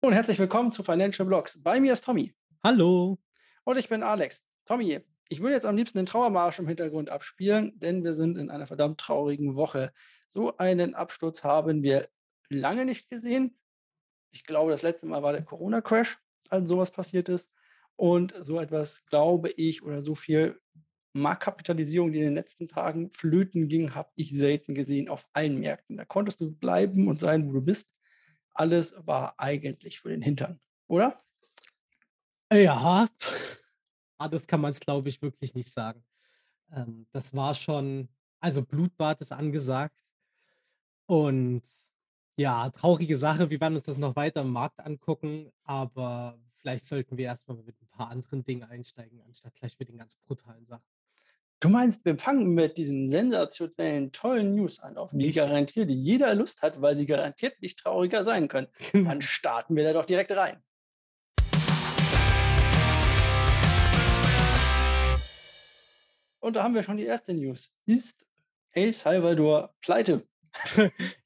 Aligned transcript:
Und 0.00 0.12
herzlich 0.12 0.38
willkommen 0.38 0.72
zu 0.72 0.82
Financial 0.82 1.26
Blogs. 1.26 1.60
Bei 1.62 1.80
mir 1.80 1.94
ist 1.94 2.04
Tommy 2.04 2.34
Hallo. 2.62 3.18
und 3.64 3.78
ich 3.78 3.88
bin 3.88 4.02
Alex. 4.02 4.44
Tommy, 4.66 5.00
ich 5.28 5.40
würde 5.40 5.54
jetzt 5.54 5.64
am 5.64 5.76
liebsten 5.76 5.98
den 5.98 6.06
Trauermarsch 6.06 6.58
im 6.58 6.68
Hintergrund 6.68 7.10
abspielen, 7.10 7.78
denn 7.78 8.04
wir 8.04 8.12
sind 8.12 8.36
in 8.36 8.50
einer 8.50 8.66
verdammt 8.66 9.00
traurigen 9.00 9.56
Woche. 9.56 9.92
So 10.28 10.56
einen 10.58 10.94
Absturz 10.94 11.42
haben 11.44 11.82
wir 11.82 12.08
lange 12.48 12.84
nicht 12.84 13.08
gesehen. 13.08 13.58
Ich 14.30 14.44
glaube, 14.44 14.70
das 14.70 14.82
letzte 14.82 15.06
Mal 15.06 15.22
war 15.22 15.32
der 15.32 15.44
Corona-Crash, 15.44 16.18
als 16.50 16.68
sowas 16.68 16.90
passiert 16.90 17.28
ist. 17.28 17.50
Und 17.96 18.34
so 18.42 18.60
etwas, 18.60 19.06
glaube 19.06 19.48
ich, 19.48 19.82
oder 19.82 20.02
so 20.02 20.14
viel 20.14 20.60
Marktkapitalisierung, 21.14 22.12
die 22.12 22.18
in 22.18 22.26
den 22.26 22.34
letzten 22.34 22.68
Tagen 22.68 23.10
flöten 23.12 23.68
ging, 23.68 23.94
habe 23.94 24.10
ich 24.14 24.36
selten 24.36 24.74
gesehen 24.74 25.08
auf 25.08 25.26
allen 25.32 25.58
Märkten. 25.58 25.96
Da 25.96 26.04
konntest 26.04 26.40
du 26.40 26.52
bleiben 26.52 27.08
und 27.08 27.20
sein, 27.20 27.48
wo 27.48 27.52
du 27.54 27.62
bist. 27.62 27.95
Alles 28.58 28.94
war 28.98 29.38
eigentlich 29.38 30.00
für 30.00 30.08
den 30.10 30.22
Hintern, 30.22 30.60
oder? 30.88 31.22
Ja, 32.52 33.08
anders 34.18 34.46
kann 34.46 34.60
man 34.60 34.70
es, 34.70 34.80
glaube 34.80 35.08
ich, 35.08 35.20
wirklich 35.20 35.54
nicht 35.54 35.70
sagen. 35.70 36.04
Ähm, 36.70 37.06
das 37.12 37.34
war 37.34 37.54
schon 37.54 38.08
also 38.40 38.62
Blutbad 38.64 39.20
ist 39.20 39.32
angesagt 39.32 39.98
und 41.06 41.62
ja, 42.36 42.70
traurige 42.70 43.16
Sache. 43.16 43.50
Wir 43.50 43.60
werden 43.60 43.76
uns 43.76 43.84
das 43.84 43.98
noch 43.98 44.14
weiter 44.14 44.42
im 44.42 44.50
Markt 44.50 44.80
angucken, 44.80 45.50
aber 45.64 46.38
vielleicht 46.58 46.84
sollten 46.84 47.16
wir 47.16 47.24
erst 47.26 47.48
mal 47.48 47.56
mit 47.56 47.80
ein 47.80 47.88
paar 47.88 48.10
anderen 48.10 48.44
Dingen 48.44 48.64
einsteigen, 48.64 49.20
anstatt 49.22 49.54
gleich 49.54 49.78
mit 49.78 49.88
den 49.88 49.98
ganz 49.98 50.16
brutalen 50.16 50.66
Sachen. 50.66 50.84
Du 51.58 51.70
meinst, 51.70 52.04
wir 52.04 52.18
fangen 52.18 52.48
mit 52.48 52.76
diesen 52.76 53.08
sensationellen, 53.08 54.12
tollen 54.12 54.54
News 54.54 54.78
an, 54.78 54.98
auf 54.98 55.08
die 55.14 55.30
garantiert 55.30 55.88
jeder 55.88 56.34
Lust 56.34 56.60
hat, 56.60 56.82
weil 56.82 56.96
sie 56.96 57.06
garantiert 57.06 57.62
nicht 57.62 57.78
trauriger 57.78 58.24
sein 58.24 58.48
können. 58.48 58.68
Dann 58.92 59.04
genau. 59.04 59.20
starten 59.22 59.74
wir 59.74 59.84
da 59.84 59.94
doch 59.94 60.04
direkt 60.04 60.32
rein. 60.32 60.62
Und 66.40 66.56
da 66.56 66.62
haben 66.62 66.74
wir 66.74 66.82
schon 66.82 66.98
die 66.98 67.06
erste 67.06 67.32
News. 67.32 67.72
Ist 67.86 68.26
El 68.72 68.92
Salvador 68.92 69.74
pleite? 69.80 70.28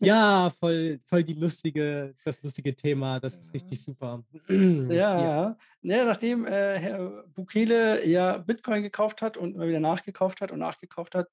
Ja, 0.01 0.51
voll 0.59 1.01
voll 1.07 1.25
die 1.25 1.35
lustige 1.35 2.15
das 2.25 2.43
lustige 2.43 2.75
Thema. 2.75 3.21
Das 3.21 3.39
ist 3.39 3.55
richtig 3.55 3.83
super. 3.83 4.25
Ja, 4.91 5.19
Ja, 5.19 5.57
ja, 5.83 6.05
nachdem 6.05 6.47
äh, 6.47 6.79
Herr 6.79 7.25
Bukele 7.35 8.07
ja 8.07 8.39
Bitcoin 8.39 8.83
gekauft 8.83 9.23
hat 9.23 9.37
und 9.37 9.55
immer 9.55 9.67
wieder 9.69 9.81
nachgekauft 9.81 10.41
hat 10.41 10.53
und 10.53 10.59
nachgekauft 10.59 11.15
hat 11.15 11.29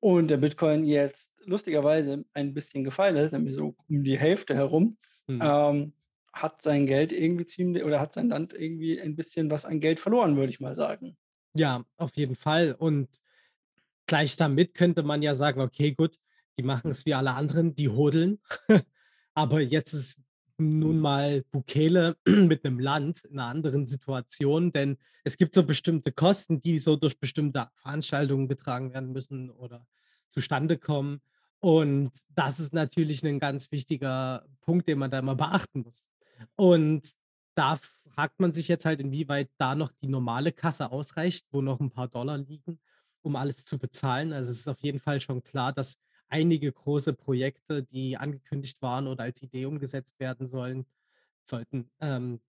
und 0.00 0.28
der 0.28 0.36
Bitcoin 0.36 0.84
jetzt 0.84 1.30
lustigerweise 1.44 2.24
ein 2.34 2.54
bisschen 2.54 2.84
gefallen 2.84 3.16
ist, 3.16 3.32
nämlich 3.32 3.54
so 3.54 3.74
um 3.88 4.02
die 4.02 4.18
Hälfte 4.18 4.54
herum, 4.54 4.98
mhm. 5.26 5.40
ähm, 5.42 5.92
hat 6.32 6.62
sein 6.62 6.86
Geld 6.86 7.12
irgendwie 7.12 7.46
ziemlich 7.46 7.84
oder 7.84 8.00
hat 8.00 8.12
sein 8.12 8.28
Land 8.28 8.52
irgendwie 8.52 9.00
ein 9.00 9.16
bisschen 9.16 9.50
was 9.50 9.64
an 9.64 9.80
Geld 9.80 9.98
verloren, 9.98 10.36
würde 10.36 10.50
ich 10.50 10.60
mal 10.60 10.74
sagen. 10.74 11.16
Ja, 11.54 11.84
auf 11.96 12.14
jeden 12.16 12.36
Fall 12.36 12.74
und 12.78 13.08
Gleich 14.08 14.36
damit 14.36 14.74
könnte 14.74 15.02
man 15.02 15.22
ja 15.22 15.34
sagen: 15.34 15.60
„Okay, 15.60 15.92
gut, 15.92 16.18
die 16.58 16.62
machen 16.62 16.90
es 16.90 17.06
wie 17.06 17.14
alle 17.14 17.34
anderen, 17.34 17.74
die 17.74 17.88
hoddeln.“ 17.88 18.40
Aber 19.34 19.60
jetzt 19.60 19.92
ist 19.92 20.20
nun 20.58 20.98
mal 20.98 21.44
Bukele 21.52 22.16
mit 22.26 22.64
einem 22.64 22.80
Land 22.80 23.24
in 23.24 23.36
'ner 23.36 23.46
anderen 23.46 23.86
Situation, 23.86 24.72
denn 24.72 24.98
es 25.24 25.38
gibt 25.38 25.54
so 25.54 25.62
bestimmte 25.62 26.12
Kosten, 26.12 26.60
die 26.60 26.78
so 26.78 26.96
durch 26.96 27.18
bestimmte 27.20 27.68
Veranstaltungen 27.76 28.48
getragen 28.48 28.92
werden 28.92 29.12
müssen 29.12 29.50
oder 29.50 29.86
zustande 30.28 30.78
kommen. 30.78 31.20
Und 31.60 32.12
das 32.34 32.60
ist 32.60 32.72
natürlich 32.72 33.24
ein 33.24 33.38
ganz 33.40 33.70
wichtiger 33.72 34.44
Punkt, 34.60 34.88
den 34.88 34.98
man 34.98 35.10
da 35.10 35.18
immer 35.20 35.34
beachten 35.34 35.82
muss. 35.82 36.04
Und 36.56 37.12
da 37.54 37.78
fragt 38.14 38.40
man 38.40 38.52
sich 38.52 38.68
jetzt 38.68 38.84
halt, 38.84 39.00
inwieweit 39.00 39.50
da 39.58 39.74
noch 39.74 39.92
die 40.02 40.08
normale 40.08 40.52
Kasse 40.52 40.90
ausreicht, 40.90 41.46
wo 41.50 41.60
noch 41.62 41.80
ein 41.80 41.90
paar 41.90 42.08
Dollar 42.08 42.38
liegen 42.38 42.80
um 43.22 43.36
alles 43.36 43.64
zu 43.64 43.78
bezahlen. 43.78 44.32
Also, 44.32 44.50
es 44.50 44.60
ist 44.60 44.68
auf 44.68 44.80
jeden 44.80 44.98
Fall 44.98 45.20
schon 45.20 45.42
klar, 45.42 45.72
dass 45.72 45.98
einige 46.28 46.72
große 46.72 47.14
Projekte, 47.14 47.82
die 47.82 48.16
angekündigt 48.16 48.82
waren 48.82 49.06
oder 49.08 49.24
als 49.24 49.42
Idee 49.42 49.66
umgesetzt 49.66 50.20
werden 50.20 50.46
sollen 50.46 50.86
sollten, 51.48 51.90
ähm, 52.00 52.40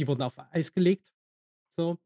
die 0.00 0.08
wurden 0.08 0.22
auf 0.22 0.38
Eis 0.52 0.72
gelegt, 0.74 1.14
so. 1.70 1.98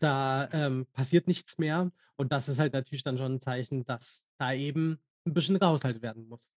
Da, 0.00 0.48
ähm, 0.52 0.86
passiert 0.92 1.26
nichts 1.28 1.58
mehr 1.58 1.92
und 2.16 2.32
das 2.32 2.48
ist 2.48 2.58
halt 2.58 2.72
natürlich 2.74 3.02
dann 3.04 3.18
schon 3.18 3.34
ein 3.36 3.40
Zeichen, 3.40 3.84
dass 3.86 4.26
da 4.38 4.52
eben 4.54 5.00
ein 5.26 5.34
bisschen 5.34 5.58
gehaushaltet 5.58 6.02
werden 6.02 6.28
muss 6.28 6.50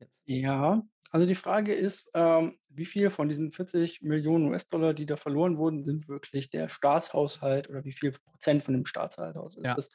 jetzt. 0.00 0.22
Ja, 0.26 0.82
also 1.10 1.26
die 1.26 1.34
Frage 1.34 1.74
ist, 1.74 2.10
ähm, 2.14 2.58
wie 2.68 2.84
viel 2.84 3.08
von 3.10 3.28
diesen 3.28 3.50
40 3.50 4.02
Millionen 4.02 4.48
US-Dollar, 4.48 4.92
die 4.92 5.06
da 5.06 5.16
verloren 5.16 5.56
wurden, 5.56 5.84
sind 5.84 6.06
wirklich 6.08 6.50
der 6.50 6.68
Staatshaushalt 6.68 7.70
oder 7.70 7.84
wie 7.84 7.92
viel 7.92 8.12
Prozent 8.12 8.62
von 8.62 8.74
dem 8.74 8.84
Staatshaushalt 8.84 9.56
ist 9.56 9.70
Ja, 9.70 9.76
das? 9.76 9.88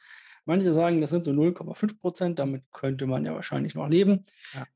Manche 0.46 0.72
sagen, 0.74 1.00
das 1.00 1.10
sind 1.10 1.24
so 1.24 1.30
0,5 1.32 1.98
Prozent, 1.98 2.38
damit 2.38 2.64
könnte 2.72 3.06
man 3.06 3.24
ja 3.24 3.34
wahrscheinlich 3.34 3.74
noch 3.74 3.88
leben. 3.88 4.26
ja. 4.52 4.66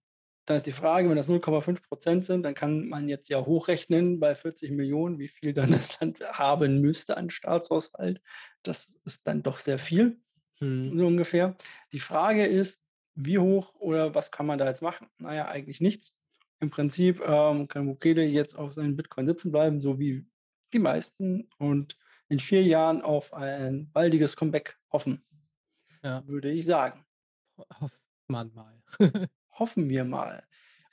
Dann 0.46 0.56
ist 0.56 0.66
die 0.66 0.72
Frage, 0.72 1.10
wenn 1.10 1.16
das 1.16 1.28
0,5 1.28 1.82
Prozent 1.82 2.24
sind, 2.24 2.42
dann 2.42 2.54
kann 2.54 2.88
man 2.88 3.06
jetzt 3.10 3.28
ja 3.28 3.44
hochrechnen 3.44 4.18
bei 4.18 4.34
40 4.34 4.70
Millionen, 4.70 5.18
wie 5.18 5.28
viel 5.28 5.52
dann 5.52 5.70
das 5.70 6.00
Land 6.00 6.20
haben 6.20 6.80
müsste 6.80 7.18
an 7.18 7.28
Staatshaushalt. 7.28 8.22
Das 8.62 8.98
ist 9.04 9.26
dann 9.26 9.42
doch 9.42 9.58
sehr 9.58 9.78
viel, 9.78 10.20
Mhm. 10.60 10.96
so 10.96 11.06
ungefähr. 11.06 11.56
Die 11.92 12.00
Frage 12.00 12.46
ist, 12.46 12.80
wie 13.14 13.38
hoch 13.38 13.74
oder 13.74 14.14
was 14.14 14.30
kann 14.30 14.46
man 14.46 14.58
da 14.58 14.66
jetzt 14.66 14.80
machen? 14.82 15.08
Na 15.18 15.34
ja, 15.34 15.46
eigentlich 15.48 15.80
nichts. 15.82 16.14
Im 16.60 16.70
Prinzip, 16.70 17.20
ähm, 17.26 17.68
kann 17.68 17.86
Bukele 17.86 18.24
jetzt 18.24 18.56
auf 18.58 18.72
seinen 18.72 18.96
Bitcoin 18.96 19.26
sitzen 19.28 19.52
bleiben, 19.52 19.80
so 19.82 19.98
wie 20.00 20.26
die 20.72 20.78
meisten 20.80 21.48
und 21.58 21.96
in 22.30 22.38
4 22.40 22.62
Jahren 22.64 23.02
auf 23.02 23.32
ein 23.34 23.90
baldiges 23.92 24.34
Comeback 24.36 24.78
hoffen, 24.92 25.24
Ja, 26.02 26.26
würde 26.26 26.50
ich 26.50 26.64
sagen. 26.66 27.04
ho 27.58 27.64
hofft 27.80 28.00
man 28.28 28.52
mal. 28.54 28.82
Hoffen 29.58 29.88
wir 29.90 30.04
mal. 30.04 30.44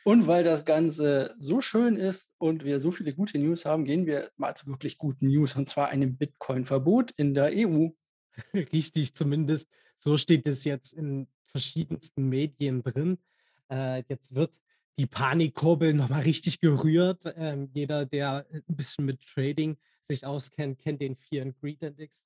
Und 0.04 0.28
weil 0.28 0.44
das 0.44 0.66
Ganze 0.66 1.36
so 1.40 1.62
schön 1.62 1.98
ist 1.98 2.30
und 2.38 2.64
wir 2.64 2.80
so 2.80 2.92
viele 2.92 3.14
gute 3.14 3.40
News 3.40 3.66
haben, 3.66 3.86
gehen 3.86 4.06
wir 4.06 4.32
mal 4.38 4.56
zu 4.56 4.68
wirklich 4.68 4.98
guten 4.98 5.28
News, 5.28 5.56
und 5.56 5.68
zwar 5.70 5.90
einem 5.90 6.18
Bitcoin-Verbot 6.18 7.12
in 7.12 7.34
der 7.34 7.52
EU. 7.56 7.90
Richtig, 8.54 9.16
zumindest 9.16 9.70
so 9.98 10.18
steht 10.18 10.48
es 10.48 10.64
jetzt 10.64 10.94
in 10.94 11.28
verschiedensten 11.46 12.30
Medien 12.30 12.84
drin. 12.84 13.18
Äh, 13.72 14.04
jetzt 14.10 14.36
wird 14.36 14.52
die 15.00 15.08
Panikkurbel 15.08 15.94
noch 15.94 16.10
mal 16.10 16.22
richtig 16.22 16.60
gerührt. 16.62 17.34
Ähm, 17.38 17.70
jeder, 17.74 18.06
der, 18.06 18.46
äh, 18.52 18.58
'n 18.68 18.76
bisschen 18.76 19.06
mit 19.06 19.26
Trading 19.26 19.78
sich 20.04 20.26
auskennt, 20.26 20.80
kennt 20.80 21.02
den 21.02 21.16
Fear 21.16 21.46
and 21.46 21.60
Greed 21.60 21.82
Index. 21.82 22.24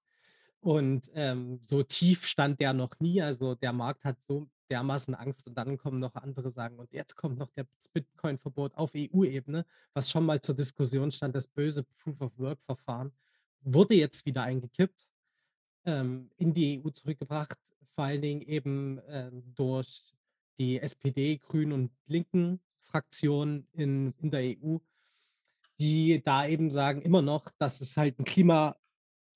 Und, 0.62 1.09
ähm, 1.14 1.59
so 1.64 1.84
tief 1.84 2.25
stand 2.25 2.59
der 2.59 2.74
noch 2.74 3.00
nie. 3.00 3.22
Also, 3.22 3.56
der 3.56 3.72
Markt 3.74 4.03
hat 4.03 4.22
so 4.22 4.47
dermaßen 4.70 5.16
Angst 5.16 5.47
und 5.47 5.56
dann 5.56 5.78
kommen 5.78 6.00
noch 6.00 6.16
andere 6.16 6.50
sagen: 6.50 6.78
„Und 6.80 6.92
jetzt 6.94 7.16
kommt 7.16 7.38
noch 7.38 7.50
der 7.52 7.66
das 7.78 7.88
Bitcoin-Verbot 7.90 8.75
auf 8.75 8.92
EU-Ebene“, 8.96 9.66
was 9.94 10.09
schon 10.09 10.25
mal 10.25 10.42
zur 10.42 10.56
Diskussion 10.56 11.12
stand, 11.12 11.36
das 11.36 11.47
böse 11.47 11.84
Proof-of-Work-Verfahren, 11.84 13.12
wurde 13.62 13.96
jetzt 13.96 14.25
wieder 14.25 14.44
eingekippt 14.44 15.09
ähm, 15.86 16.30
in 16.38 16.53
die 16.53 16.81
EU 16.84 16.90
zurückgebracht, 16.90 17.58
vor 17.96 18.06
allen 18.06 18.22
Dingen 18.22 18.41
eben, 18.41 19.00
ähm, 19.08 19.44
durch 19.56 20.14
die 20.59 20.80
SPD, 20.80 21.38
Grünen 21.38 21.72
und 21.74 21.91
Linken 22.08 22.59
Fraktion 22.81 23.68
in 23.74 24.14
in 24.22 24.31
der 24.31 24.41
EU, 24.41 24.78
die 25.80 26.22
da 26.24 26.47
eben 26.47 26.72
sagen 26.72 27.02
immer 27.02 27.22
noch, 27.22 27.50
dass 27.59 27.81
es 27.81 27.96
halt 27.97 28.20
ein 28.20 28.26
klima 28.26 28.76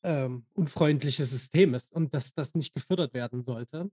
ähm, 0.03 0.45
unfreundliches 0.53 1.31
System 1.31 1.73
ist 1.73 1.91
und 1.91 2.13
dass 2.13 2.33
das 2.33 2.53
nicht 2.55 2.73
gefördert 2.73 3.13
werden 3.13 3.41
sollte. 3.41 3.89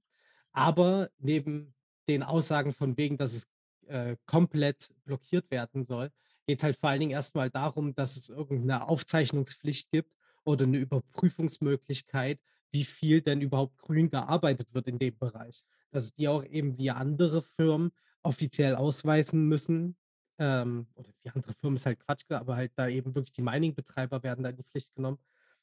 Aber 0.53 1.11
neben 1.19 1.75
den 2.09 2.23
Aussagen 2.23 2.73
von 2.73 2.97
wegen, 2.97 3.17
dass 3.17 3.35
es, 3.35 3.49
äh, 3.87 4.17
komplett 4.27 4.93
blockiert 5.05 5.51
werden 5.51 5.83
soll, 5.83 6.11
geht 6.47 6.59
es 6.59 6.65
halt 6.65 6.77
vor 6.77 6.91
allen 6.91 7.01
Dingen 7.01 7.13
erst 7.13 7.35
mal 7.35 7.51
darum, 7.51 7.95
dass 7.95 8.17
es 8.17 8.29
irgendeine 8.29 8.89
Aufzeichnungspflicht 8.89 9.91
gibt 9.91 10.13
oder 10.45 10.65
eine 10.65 10.79
Überprüfungsmöglichkeit, 10.79 12.41
wie 12.73 12.85
viel 12.85 13.21
denn 13.21 13.41
überhaupt 13.41 13.79
grün 13.79 14.11
gearbeitet 14.11 14.69
wird 14.73 14.89
in 14.89 14.99
dem 14.99 15.17
Bereich. 15.19 15.63
Dass 15.91 16.15
die 16.15 16.29
auch 16.29 16.45
eben 16.45 16.79
wie 16.79 16.91
andere 16.91 17.43
Firmen 17.43 17.93
offiziell 18.23 18.75
ausweisen 18.75 19.47
müssen, 19.47 19.97
ähm, 20.39 20.87
oder 20.95 21.11
wie 21.23 21.31
andere 21.31 21.53
Firmen 21.53 21.77
ist 21.77 21.87
halt 21.87 22.01
Quatsch, 22.01 22.25
aber 22.31 22.57
halt 22.57 22.73
da 22.75 22.89
eben 22.89 23.15
wirklich 23.15 23.33
die 23.33 23.43
Mining-Betreiber 23.43 24.23
werden 24.23 24.43
da 24.43 24.51
in 24.51 24.57
die 24.57 24.65
Pflicht 24.65 24.95
genommen, 24.95 25.19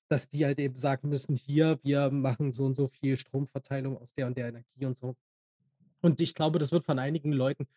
dass 0.10 0.30
die 0.30 0.46
halt 0.46 0.60
eben 0.60 0.78
sagen 0.78 1.10
müssen: 1.10 1.36
„Hier, 1.36 1.80
wir 1.84 2.10
machen 2.12 2.52
so 2.52 2.66
und 2.66 2.76
so 2.76 2.88
viel 2.88 3.18
Stromverteilung 3.18 3.98
aus 3.98 4.14
der 4.14 4.28
und 4.28 4.38
der 4.38 4.50
Energie“ 4.50 4.86
und 4.86 4.98
so. 4.98 5.16
Und 6.02 6.22
ich 6.22 6.36
glaube, 6.36 6.60
das 6.60 6.72
wird 6.72 6.86
von 6.86 7.00
einigen 7.00 7.32
Leuten 7.32 7.68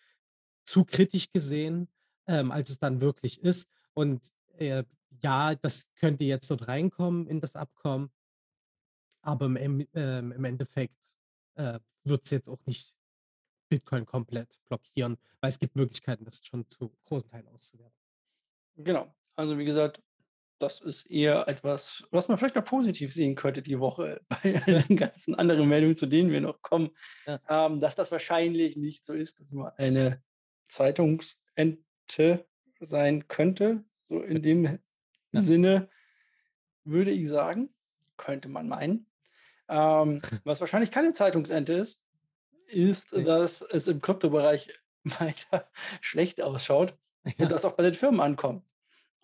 zu 0.66 0.84
kritisch 0.84 1.32
gesehen, 1.32 1.88
ähm, 2.28 2.52
als 2.52 2.70
es 2.70 2.78
dann 2.78 3.00
wirklich 3.00 3.42
ist. 3.42 3.68
Und, 3.94 4.22
äh, 4.58 4.84
ja, 5.22 5.54
das 5.56 5.90
könnte 5.96 6.24
jetzt 6.24 6.50
dort 6.50 6.68
reinkommen 6.68 7.26
in 7.28 7.40
das 7.40 7.56
Abkommen, 7.56 8.10
aber 9.22 9.46
im 9.46 9.86
ähm, 9.94 10.32
im 10.32 10.44
Endeffekt, 10.44 10.98
äh, 11.54 11.80
wird 12.04 12.24
es 12.24 12.30
jetzt 12.30 12.48
auch 12.48 12.64
nicht 12.66 12.94
Bitcoin 13.70 14.06
komplett 14.06 14.60
blockieren, 14.68 15.18
weil 15.40 15.50
es 15.50 15.58
gibt 15.58 15.76
Möglichkeiten, 15.76 16.24
das 16.24 16.44
schon 16.44 16.68
zu 16.70 16.96
großen 17.04 17.30
Teilen 17.30 17.48
auszuwerten. 17.48 17.96
Genau. 18.76 19.14
Also, 19.36 19.58
wie 19.58 19.64
gesagt, 19.64 20.02
das 20.60 20.80
ist 20.80 21.10
eher 21.10 21.48
etwas, 21.48 22.04
was 22.10 22.28
man 22.28 22.38
vielleicht 22.38 22.54
noch 22.54 22.64
positiv 22.64 23.12
sehen 23.12 23.34
könnte 23.34 23.62
die 23.62 23.80
Woche 23.80 24.20
bei 24.28 24.52
den 24.88 24.96
ganzen 24.96 25.34
anderen 25.34 25.68
Meldungen, 25.68 25.96
zu 25.96 26.06
denen 26.06 26.30
wir 26.30 26.40
noch 26.40 26.62
kommen, 26.62 26.90
Ja. 27.26 27.40
ähm, 27.48 27.80
dass 27.80 27.96
das 27.96 28.10
wahrscheinlich 28.12 28.76
nicht 28.76 29.04
so 29.04 29.12
ist, 29.12 29.40
dass 29.40 29.50
nur 29.50 29.78
eine 29.78 30.22
Zeitungsente 30.68 32.46
sein 32.80 33.26
könnte, 33.28 33.84
so 34.02 34.20
in 34.20 34.42
dem 34.42 34.78
Ja. 35.32 35.40
Sinne, 35.40 35.88
würde 36.84 37.10
ich 37.10 37.28
sagen, 37.28 37.72
könnte 38.16 38.48
man 38.48 38.68
meinen. 38.68 39.06
Ähm, 39.68 40.20
was 40.44 40.60
wahrscheinlich 40.60 40.90
keine 40.90 41.12
Zeitungsente 41.12 41.74
ist, 41.74 42.00
ist, 42.66 43.12
Ne. 43.12 43.24
dass 43.24 43.62
es 43.62 43.86
im 43.88 44.00
Kryptobereich 44.00 44.70
weiter 45.04 45.68
schlecht 46.00 46.42
ausschaut 46.42 46.96
und 47.24 47.38
Ja. 47.38 47.46
das 47.46 47.64
auch 47.64 47.72
bei 47.72 47.82
den 47.84 47.94
Firmen 47.94 48.20
ankommt. 48.20 48.64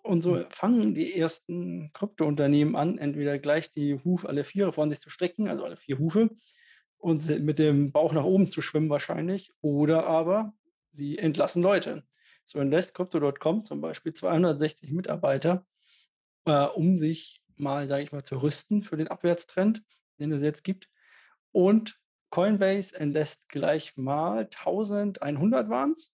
Und 0.07 0.21
so 0.21 0.41
fangen 0.49 0.95
die 0.95 1.19
ersten 1.19 1.91
Kryptounternehmen 1.91 2.75
an, 2.75 2.97
entweder 2.97 3.37
gleich 3.39 3.69
die 3.71 3.99
Hufe 4.03 4.29
alle 4.29 4.45
4 4.45 4.71
von 4.71 4.89
sich 4.89 5.01
zu 5.01 5.09
strecken, 5.09 5.49
also 5.49 5.65
alle 5.65 5.75
4 5.75 5.99
Hufe, 5.99 6.29
und 6.97 7.27
mit 7.41 7.59
dem 7.59 7.91
Bauch 7.91 8.13
nach 8.13 8.23
oben 8.23 8.49
zu 8.49 8.61
schwimmen 8.61 8.89
wahrscheinlich, 8.89 9.53
oder 9.61 10.07
aber 10.07 10.53
sie 10.91 11.17
entlassen 11.17 11.61
Leute. 11.61 12.03
So 12.45 12.59
entlässt 12.59 12.95
Crypto.com 12.95 13.65
zum 13.65 13.81
Beispiel 13.81 14.13
260 14.13 14.91
Mitarbeiter, 14.93 15.67
äh, 16.45 16.63
um 16.63 16.97
sich 16.97 17.43
mal, 17.57 17.85
sage 17.87 18.03
ich 18.03 18.13
mal, 18.13 18.23
zu 18.23 18.37
rüsten 18.37 18.83
für 18.83 18.95
den 18.95 19.09
Abwärtstrend, 19.09 19.83
den 20.19 20.31
es 20.31 20.41
jetzt 20.41 20.63
gibt. 20.63 20.87
Und 21.51 21.99
Coinbase 22.29 22.97
entlässt 22.97 23.49
gleich 23.49 23.97
mal 23.97 24.45
1.100 24.45 25.69
waren's 25.69 26.13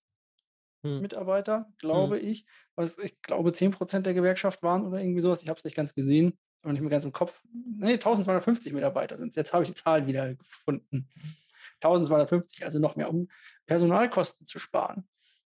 Mhm. 0.83 0.99
Mitarbeiter, 0.99 1.71
Mhm. 1.91 2.13
glaube 2.13 2.19
ich. 2.19 2.45
Was 2.75 2.97
ich 2.99 3.21
glaube, 3.21 3.53
10% 3.53 4.05
der 4.05 4.13
Gewerkschaft 4.13 4.63
waren 4.63 4.85
oder 4.85 4.99
irgendwie 4.99 5.21
so 5.21 5.29
was. 5.29 5.43
Ich 5.43 5.49
habe 5.49 5.57
es 5.59 5.63
nicht 5.65 5.75
ganz 5.75 5.95
gesehen 5.95 6.37
und 6.63 6.73
nicht 6.73 6.81
mehr 6.81 6.89
ganz 6.91 7.05
im 7.05 7.11
Kopf. 7.13 7.43
Ne, 7.79 7.97
1.250 7.99 8.73
Mitarbeiter 8.73 9.17
sind's. 9.17 9.35
Jetzt 9.35 9.53
habe 9.53 9.63
ich 9.63 9.69
die 9.71 9.75
Zahl 9.75 10.07
wieder 10.07 10.35
gefunden. 10.35 11.09
1.250, 11.81 12.65
also 12.65 12.79
noch 12.79 12.95
mehr, 12.95 13.09
um 13.09 13.29
Personalkosten 13.67 14.45
zu 14.47 14.59
sparen. 14.59 15.07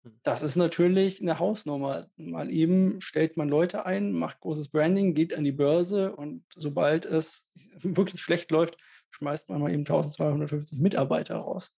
Mhm. 0.03 0.19
Das 0.23 0.43
ist 0.43 0.55
natürlich 0.57 1.21
'ne 1.21 1.39
Hausnummer. 1.39 2.07
Mal 2.17 2.51
eben 2.51 3.01
stellt 3.01 3.37
man 3.37 3.49
Leute 3.49 3.85
ein, 3.85 4.11
macht 4.13 4.41
großes 4.41 4.69
Branding, 4.69 5.13
geht 5.15 5.33
an 5.33 5.43
die 5.45 5.51
Börse 5.53 6.15
und 6.15 6.45
sobald 6.55 7.05
es 7.05 7.47
wirklich 7.83 8.21
schlecht 8.21 8.51
läuft, 8.51 8.77
schmeißt 9.11 9.49
man 9.49 9.61
mal 9.61 9.71
eben 9.73 9.85
1.250 9.85 10.79
Mitarbeiter 10.79 11.37
raus. 11.37 11.73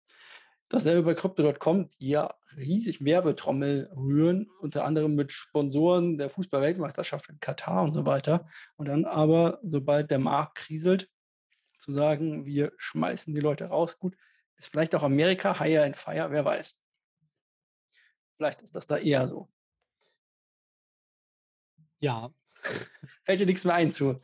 Dasselbe 0.69 1.01
bei 1.01 1.13
Crypto.com, 1.15 1.89
die 1.99 2.09
ja 2.09 2.35
riesig 2.55 3.03
Werbetrommel 3.03 3.91
rühren, 3.95 4.47
unter 4.61 4.85
anderem 4.85 5.15
mit 5.15 5.31
Sponsoren 5.31 6.19
der 6.19 6.29
Fußball-Weltmeisterschaft 6.29 7.27
in 7.29 7.39
Katar 7.39 7.83
und 7.83 7.93
so 7.93 8.05
weiter. 8.05 8.45
Und 8.77 8.87
dann 8.87 9.05
aber, 9.05 9.59
sobald 9.63 10.11
der 10.11 10.19
Markt 10.19 10.55
kriselt, 10.55 11.09
zu 11.77 11.91
sagen: 11.91 12.45
„Wir 12.45 12.71
schmeißen 12.77 13.33
die 13.33 13.41
Leute 13.41 13.65
raus.“ 13.65 13.97
Gut, 13.97 14.15
ist 14.57 14.69
vielleicht 14.69 14.93
auch 14.93 15.01
Amerika, 15.03 15.59
Hire 15.59 15.83
and 15.85 15.97
Fire, 15.97 16.29
wer 16.29 16.45
weiß. 16.45 16.79
Vielleicht 18.37 18.61
ist 18.61 18.75
das 18.75 18.85
da 18.85 18.97
eher 18.97 19.27
so. 19.27 19.49
Ja. 21.99 22.31
Fällt 23.25 23.39
dir 23.39 23.45
nix 23.45 23.65
mehr 23.65 23.75
ein 23.75 23.91
zu? 23.91 24.19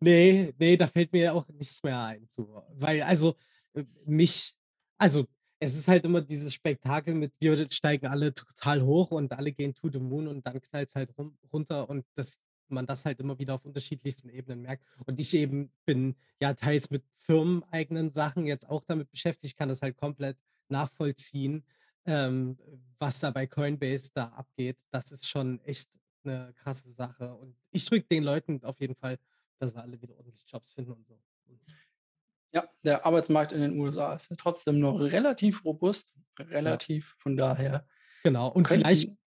Ne, 0.00 0.54
ne, 0.58 0.76
da 0.76 0.86
fällt 0.86 1.12
mir 1.12 1.34
auch 1.34 1.48
nichts 1.48 1.82
mehr 1.82 2.00
ein 2.02 2.28
zu. 2.28 2.62
Weil 2.74 3.02
also, 3.02 3.36
äh, 3.74 3.84
mich 4.04 4.54
also, 4.98 5.26
es 5.62 5.76
ist 5.76 5.88
halt 5.88 6.04
immer 6.04 6.20
dieses 6.22 6.52
Spektakel 6.54 7.14
mit 7.14 7.32
wir 7.40 7.56
steigen 7.70 8.06
alle 8.08 8.34
total 8.34 8.82
hoch 8.82 9.12
und 9.12 9.32
alle 9.32 9.52
gehen 9.52 9.74
to 9.74 9.88
the 9.90 10.00
moon 10.00 10.26
und 10.28 10.44
dann 10.46 10.60
knallt's 10.60 10.94
halt 10.96 11.16
rum 11.16 11.36
runter 11.52 11.88
und 11.88 12.04
dass 12.16 12.38
man 12.68 12.86
das 12.86 13.04
halt 13.04 13.20
immer 13.20 13.38
wieder 13.38 13.54
auf 13.54 13.64
unterschiedlichsten 13.64 14.28
Ebenen 14.30 14.62
merkt. 14.62 14.84
Und 15.06 15.20
ich 15.20 15.34
eben 15.34 15.70
bin 15.84 16.16
ja 16.40 16.54
teils 16.54 16.90
mit 16.90 17.04
firmeneigenen 17.16 18.12
Sachen 18.12 18.46
jetzt 18.46 18.68
auch 18.68 18.82
damit 18.84 19.10
beschäftigt, 19.10 19.56
kann 19.56 19.68
das 19.68 19.82
halt 19.82 19.96
komplett 19.96 20.36
nachvollziehen, 20.68 21.64
ähm, 22.06 22.58
was 22.98 23.20
da 23.20 23.30
bei 23.30 23.46
Coinbase 23.46 24.10
da 24.14 24.28
abgeht. 24.30 24.78
Das 24.90 25.12
ist 25.12 25.28
schon 25.28 25.60
echt 25.60 25.90
'ne 26.24 26.52
krasse 26.56 26.90
Sache. 26.90 27.34
Und 27.36 27.56
ich 27.70 27.84
drücke 27.86 28.06
den 28.08 28.24
Leuten 28.24 28.64
auf 28.64 28.80
jeden 28.80 28.94
Fall, 28.96 29.18
dass 29.60 29.72
sie 29.72 29.80
alle 29.82 30.00
wieder 30.02 30.16
ordentlich 30.16 30.44
Jobs 30.48 30.72
finden 30.72 30.92
und 30.92 31.06
so. 31.06 31.20
Ja, 32.54 32.68
der 32.84 33.06
Arbeitsmarkt 33.06 33.52
in 33.52 33.62
den 33.62 33.78
USA 33.78 34.14
ist 34.14 34.28
ja 34.30 34.36
trotzdem 34.36 34.78
noch 34.78 35.00
relativ 35.00 35.64
robust, 35.64 36.12
Ja. 36.38 36.44
relativ, 36.46 37.14
von 37.18 37.36
daher 37.36 37.86
Genau. 38.24 38.48
Und 38.52 38.68
vielleicht 38.68 39.08
könnten 39.08 39.18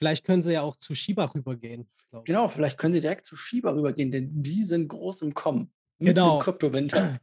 vielleicht 0.00 0.24
können 0.26 0.42
sie 0.42 0.52
ja 0.52 0.62
auch 0.62 0.76
zu 0.76 0.94
Shiba 0.94 1.24
rübergehen, 1.26 1.90
Genau, 2.26 2.48
ich. 2.48 2.52
vielleicht 2.54 2.78
können 2.78 2.92
sie 2.94 3.00
direkt 3.00 3.24
zu 3.24 3.36
Shiba 3.36 3.72
rübergehen, 3.72 4.10
denn 4.12 4.42
die 4.42 4.64
sind 4.64 4.88
groß 4.88 5.22
im 5.22 5.34
Kommen, 5.34 5.72
im 5.98 6.06
Genau. 6.06 6.38
Kryptowinter. 6.40 7.12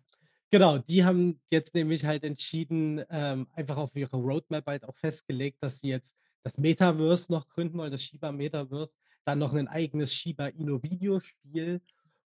Genau, 0.51 0.77
die 0.77 1.03
haben 1.03 1.42
jetzt 1.51 1.74
nämlich 1.74 2.06
halt 2.06 2.24
entschieden, 2.24 3.03
ähm, 3.09 3.48
einfach 3.53 3.77
auf 3.77 3.95
ihre 3.95 4.15
Roadmap 4.15 4.65
halt 4.68 4.86
auch 4.86 4.95
festgelegt, 4.95 5.57
dass 5.62 5.80
sie 5.80 5.89
jetzt 5.89 6.15
das 6.44 6.57
Metaverse 6.57 7.31
noch 7.31 7.50
gründen 7.50 7.77
wollen, 7.80 7.91
das 7.91 8.03
Shiba 8.03 8.31
Metaverse, 8.31 8.94
dann 9.25 9.39
noch 9.39 9.53
'nen 9.53 9.68
eigenes 9.68 10.13
Shiba 10.13 10.48
Inu 10.48 10.81
Videospiel 10.83 11.81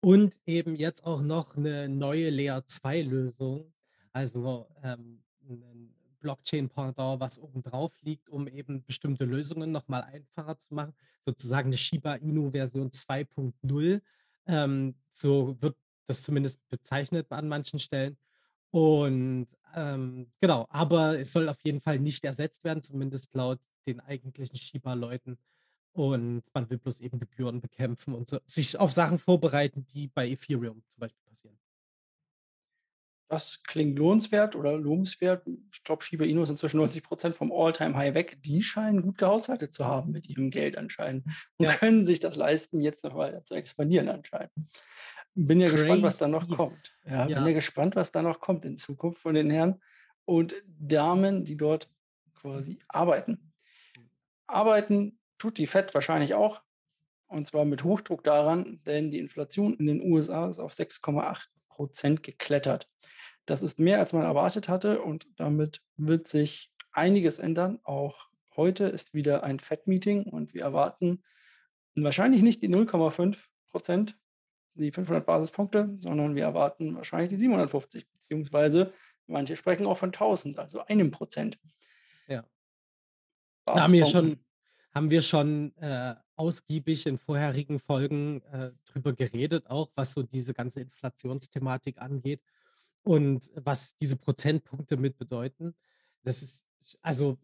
und 0.05 0.39
eben 0.47 0.77
jetzt 0.77 1.05
auch 1.05 1.23
noch 1.23 1.56
'ne 1.56 1.89
neue 1.89 2.31
Layer-2-Lösung, 2.31 3.73
also, 4.12 4.69
ähm, 4.83 5.23
'nen 5.43 5.95
Blockchain-Pendant, 6.21 7.21
was 7.21 7.39
obendrauf 7.39 7.97
liegt, 8.03 8.29
um 8.31 8.49
eben 8.49 8.85
bestimmte 8.85 9.25
Lösungen 9.27 9.73
noch 9.73 9.89
mal 9.89 10.03
einfacher 10.03 10.59
zu 10.59 10.75
machen, 10.75 10.95
sozusagen 11.21 11.71
'ne 11.71 11.79
Shiba 11.79 12.15
Inu 12.17 12.51
Version 12.53 12.93
2.0. 12.93 14.03
Ähm, 14.47 14.95
so 15.11 15.56
wird 15.61 15.77
das 16.06 16.23
zumindest 16.23 16.61
bezeichnet 16.71 17.31
an 17.33 17.49
manchen 17.49 17.79
Stellen. 17.81 18.17
Und, 18.73 19.49
ähm, 19.77 20.33
genau, 20.41 20.67
aber 20.71 21.19
es 21.21 21.33
soll 21.33 21.49
auf 21.49 21.61
jeden 21.65 21.81
Fall 21.81 21.99
nicht 22.01 22.25
ersetzt 22.25 22.65
werden, 22.65 22.83
zumindest 22.83 23.35
laut 23.35 23.61
den 23.87 24.01
eigentlichen 24.01 24.56
Shiba-Leuten. 24.59 25.39
Und 25.94 26.43
man 26.52 26.69
will 26.70 26.79
bloß 26.79 27.00
eben 27.00 27.20
Gebühren 27.20 27.61
bekämpfen 27.61 28.14
und 28.14 28.29
so 28.29 28.41
sich 28.46 28.76
auf 28.79 28.93
Sachen 28.93 29.19
vorbereiten, 29.19 29.87
die 29.94 30.08
bei 30.08 30.29
Ethereum 30.29 30.82
zum 30.88 31.00
Beispiel 31.00 31.23
passieren. 31.25 31.56
Das 33.29 33.62
klingt 33.62 33.96
lohnenswert 33.99 34.56
oder 34.56 34.76
lobenswert. 34.76 35.46
Ich 35.73 35.85
glaube, 35.85 36.02
Shiba 36.02 36.25
Inu 36.25 36.43
ist 36.43 36.50
inzwischen 36.50 36.79
90 36.79 37.05
% 37.05 37.35
vom 37.35 37.52
All-Time-High 37.52 38.12
weg. 38.14 38.38
Die 38.43 38.61
scheinen 38.62 39.02
gut 39.02 39.19
gehaushaltet 39.19 39.73
zu 39.73 39.85
haben 39.85 40.11
mit 40.11 40.29
ihrem 40.29 40.50
Geld 40.50 40.76
anscheinend 40.76 41.26
und 41.58 41.67
Ja. 41.67 41.75
können 41.75 42.05
sich 42.05 42.19
das 42.19 42.35
leisten, 42.37 42.81
jetzt 42.81 43.05
noch 43.05 43.14
weiter 43.17 43.44
zu 43.44 43.55
expandieren 43.55 44.08
anscheinend. 44.08 44.51
Bin 45.34 45.60
ja 45.60 45.70
gespannt, 45.70 46.03
was 46.03 46.19
da 46.19 46.27
noch 46.29 46.43
Crazy. 46.46 46.56
kommt. 46.56 46.96
Ja, 47.06 47.24
bin 47.27 47.36
Ja. 47.36 47.46
ja 47.46 47.53
gespannt, 47.55 47.94
was 47.96 48.10
da 48.13 48.20
noch 48.20 48.41
kommt 48.41 48.65
in 48.65 48.77
Zukunft 48.77 49.20
von 49.20 49.34
den 49.34 49.48
Herren 49.51 49.81
und 50.24 50.55
Damen, 50.67 51.44
die 51.44 51.56
dort 51.56 51.89
quasi 52.34 52.81
arbeiten. 52.89 53.53
Arbeiten 54.46 55.19
tut 55.44 55.58
die 55.58 55.67
Fed 55.67 55.93
wahrscheinlich 55.93 56.32
auch, 56.32 56.63
und 57.27 57.46
zwar 57.46 57.67
mit 57.67 57.84
Hochdruck 57.84 58.24
daran, 58.24 58.81
denn 58.86 59.10
die 59.10 59.19
Inflation 59.19 59.74
in 59.74 59.84
den 59.84 60.01
USA 60.01 60.48
ist 60.48 60.58
auf 60.58 60.72
6,8 60.72 61.48
% 61.69 62.22
geklettert. 62.22 62.89
Das 63.44 63.60
ist 63.60 63.79
mehr, 63.79 63.98
als 63.98 64.15
man 64.15 64.22
erwartet 64.22 64.70
hatte 64.70 65.03
und 65.03 65.27
damit 65.36 65.82
wird 65.98 66.29
sich 66.29 66.72
einiges 66.93 67.39
ändern. 67.39 67.79
Auch 67.82 68.31
heute 68.56 68.84
ist 68.84 69.13
wieder 69.13 69.43
ein 69.43 69.60
Fed-Meeting 69.60 70.22
und 70.22 70.55
wir 70.55 70.63
erwarten 70.63 71.22
wahrscheinlich 71.94 72.43
nicht 72.43 72.63
die 72.63 72.70
0,5 72.70 73.36
%, 73.74 74.15
die 74.77 74.93
500 74.93 75.27
Basispunkte, 75.27 75.94
sondern 76.01 76.36
wir 76.36 76.44
erwarten 76.44 76.96
wahrscheinlich 76.96 77.29
die 77.29 77.36
750, 77.36 78.10
beziehungsweise 78.10 78.94
manche 79.27 79.56
sprechen 79.56 79.84
auch 79.84 79.98
von 79.98 80.10
1.000, 80.10 80.56
also 80.56 80.81
1 80.86 81.13
%. 81.13 81.58
Ja. 82.29 82.44
Da 83.67 83.82
haben 83.82 83.93
wir 83.93 84.06
schon 84.06 84.39
haben 84.94 85.10
wir 85.10 85.22
schon, 85.22 85.77
äh, 85.79 86.15
ausgiebig 86.36 87.06
in 87.06 87.19
vorherigen 87.19 87.81
Folgen, 87.81 88.43
äh, 88.53 88.72
drüber 88.86 89.13
geredet 89.15 89.69
auch, 89.70 89.91
was 89.96 90.13
so 90.15 90.22
diese 90.22 90.55
ganze 90.55 90.81
Inflationsthematik 90.82 91.98
angeht 92.01 92.43
und 93.05 93.51
was 93.56 93.96
diese 93.96 94.17
Prozentpunkte 94.17 94.96
mit 94.98 95.19
bedeuten. 95.19 95.74
Das 96.24 96.43
ist 96.43 96.67
also, 97.03 97.39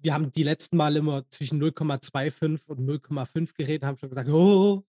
wir 0.00 0.14
haben 0.14 0.32
die 0.32 0.42
letzten 0.44 0.76
Male 0.78 0.98
immer 1.00 1.28
zwischen 1.30 1.58
0,25 1.58 2.68
und 2.68 2.80
0,5 2.80 3.54
geredet, 3.54 3.84
haben 3.84 3.98
schon 3.98 4.10
gesagt: 4.10 4.28
„Oh, 4.30 4.84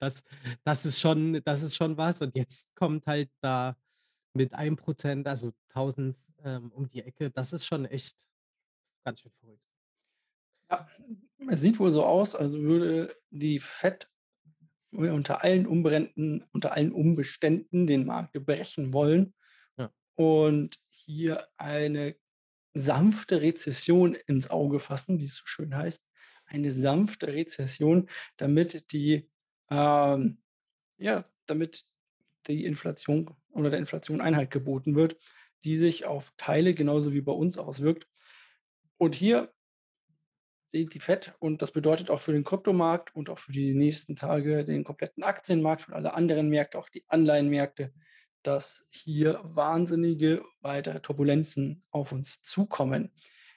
das 0.00 0.24
das 0.64 0.86
ist 0.86 1.00
schon 1.00 1.42
das 1.44 1.62
ist 1.62 1.76
schon 1.76 1.96
was.“ 1.98 2.22
Und 2.22 2.36
jetzt 2.36 2.74
kommt 2.76 3.06
halt 3.08 3.30
da 3.42 3.76
mit 4.34 4.54
1 4.54 4.76
%, 4.76 5.26
also 5.28 5.52
1.000, 5.70 6.18
ähm, 6.44 6.72
um 6.72 6.88
die 6.88 7.02
Ecke. 7.02 7.30
Das 7.30 7.52
ist 7.54 7.66
schon 7.66 7.86
echt 7.86 8.26
ganz 9.04 9.20
schön 9.22 9.32
verrückt. 9.40 9.58
Ja, 10.70 10.86
es 11.50 11.60
sieht 11.60 11.78
wohl 11.78 11.92
so 11.92 12.04
aus, 12.04 12.34
als 12.34 12.54
würde 12.58 13.16
die 13.30 13.58
Fed 13.58 14.08
unter 14.92 15.42
allen 15.44 15.66
Umbrenden 15.66 16.44
unter 16.52 16.72
allen 16.74 16.92
Umbeständen 16.92 17.86
den 17.86 18.06
Markt 18.06 18.34
brechen 18.46 18.92
wollen 18.92 19.34
Ja. 19.78 19.92
und 20.16 20.78
hier 20.90 21.48
eine 21.58 22.16
sanfte 22.74 23.42
Rezession 23.42 24.14
ins 24.14 24.50
Auge 24.50 24.80
fassen, 24.80 25.20
wie 25.20 25.26
es 25.26 25.36
so 25.36 25.46
schön 25.46 25.76
heißt. 25.76 26.04
eine 26.46 26.70
sanfte 26.72 27.28
Rezession, 27.28 28.08
damit 28.38 28.92
die, 28.92 29.30
ähm 29.70 30.38
ja, 30.98 31.26
damit 31.46 31.86
die 32.48 32.64
Inflation 32.66 33.30
oder 33.52 33.70
der 33.70 33.80
Inflation 33.80 34.20
Einhalt 34.22 34.50
geboten 34.50 34.94
wird, 34.96 35.18
die 35.64 35.76
sich 35.76 36.06
auf 36.06 36.32
Teile 36.38 36.74
genauso 36.74 37.12
wie 37.12 37.22
bei 37.22 37.32
uns 37.32 37.58
auswirkt. 37.58 38.08
Und 38.98 39.14
hier 39.14 39.52
sieht 40.72 40.94
die 40.94 41.00
Fed 41.00 41.34
und 41.38 41.60
das 41.60 41.70
bedeutet 41.70 42.10
auch 42.10 42.20
für 42.20 42.32
den 42.32 42.44
Kryptomarkt 42.44 43.14
und 43.14 43.28
auch 43.28 43.38
für 43.38 43.52
die 43.52 43.74
nächsten 43.74 44.16
Tage 44.16 44.64
den 44.64 44.84
kompletten 44.84 45.22
Aktienmarkt 45.22 45.86
und 45.86 45.94
alle 45.94 46.14
anderen 46.14 46.48
Märkte, 46.48 46.78
auch 46.78 46.88
die 46.88 47.04
Anleihenmärkte, 47.08 47.92
dass 48.42 48.84
hier 48.88 49.38
wahnsinnige 49.44 50.42
weitere 50.62 51.00
Turbulenzen 51.00 51.84
auf 51.90 52.10
uns 52.10 52.40
zukommen. 52.40 53.12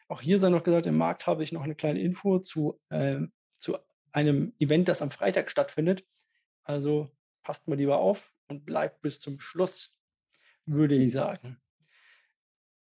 Auch 0.09 0.21
hier 0.21 0.39
sei 0.39 0.49
noch 0.49 0.63
gesagt, 0.63 0.87
im 0.87 0.97
Markt 0.97 1.25
habe 1.25 1.41
ich 1.41 1.53
noch 1.53 1.63
eine 1.63 1.75
kleine 1.75 2.01
Info 2.01 2.39
zu, 2.39 2.79
ähm, 2.91 3.31
zu 3.49 3.77
einem 4.11 4.53
Event, 4.59 4.89
das 4.89 5.01
am 5.01 5.09
Freitag 5.09 5.49
stattfindet. 5.49 6.05
Also 6.63 7.09
passt 7.43 7.67
mal 7.69 7.77
lieber 7.77 7.97
auf 7.97 8.29
und 8.49 8.65
bleibt 8.65 9.01
bis 9.01 9.21
zum 9.21 9.39
Schluss, 9.39 9.97
würde 10.65 10.95
ich 10.95 11.13
sagen. 11.13 11.61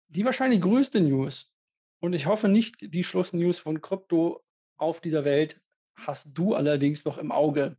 Die 0.08 0.24
wahrscheinlich 0.26 0.60
größte 0.60 1.00
News, 1.00 1.50
und 2.00 2.12
ich 2.14 2.26
hoffe 2.26 2.48
nicht 2.48 2.76
die 2.94 3.04
Schlussnews 3.04 3.58
von 3.58 3.80
Krypto 3.80 4.42
auf 4.76 5.00
dieser 5.00 5.24
Welt, 5.24 5.60
hast 5.94 6.28
du 6.32 6.54
allerdings 6.54 7.04
noch 7.04 7.18
im 7.18 7.32
Auge. 7.32 7.76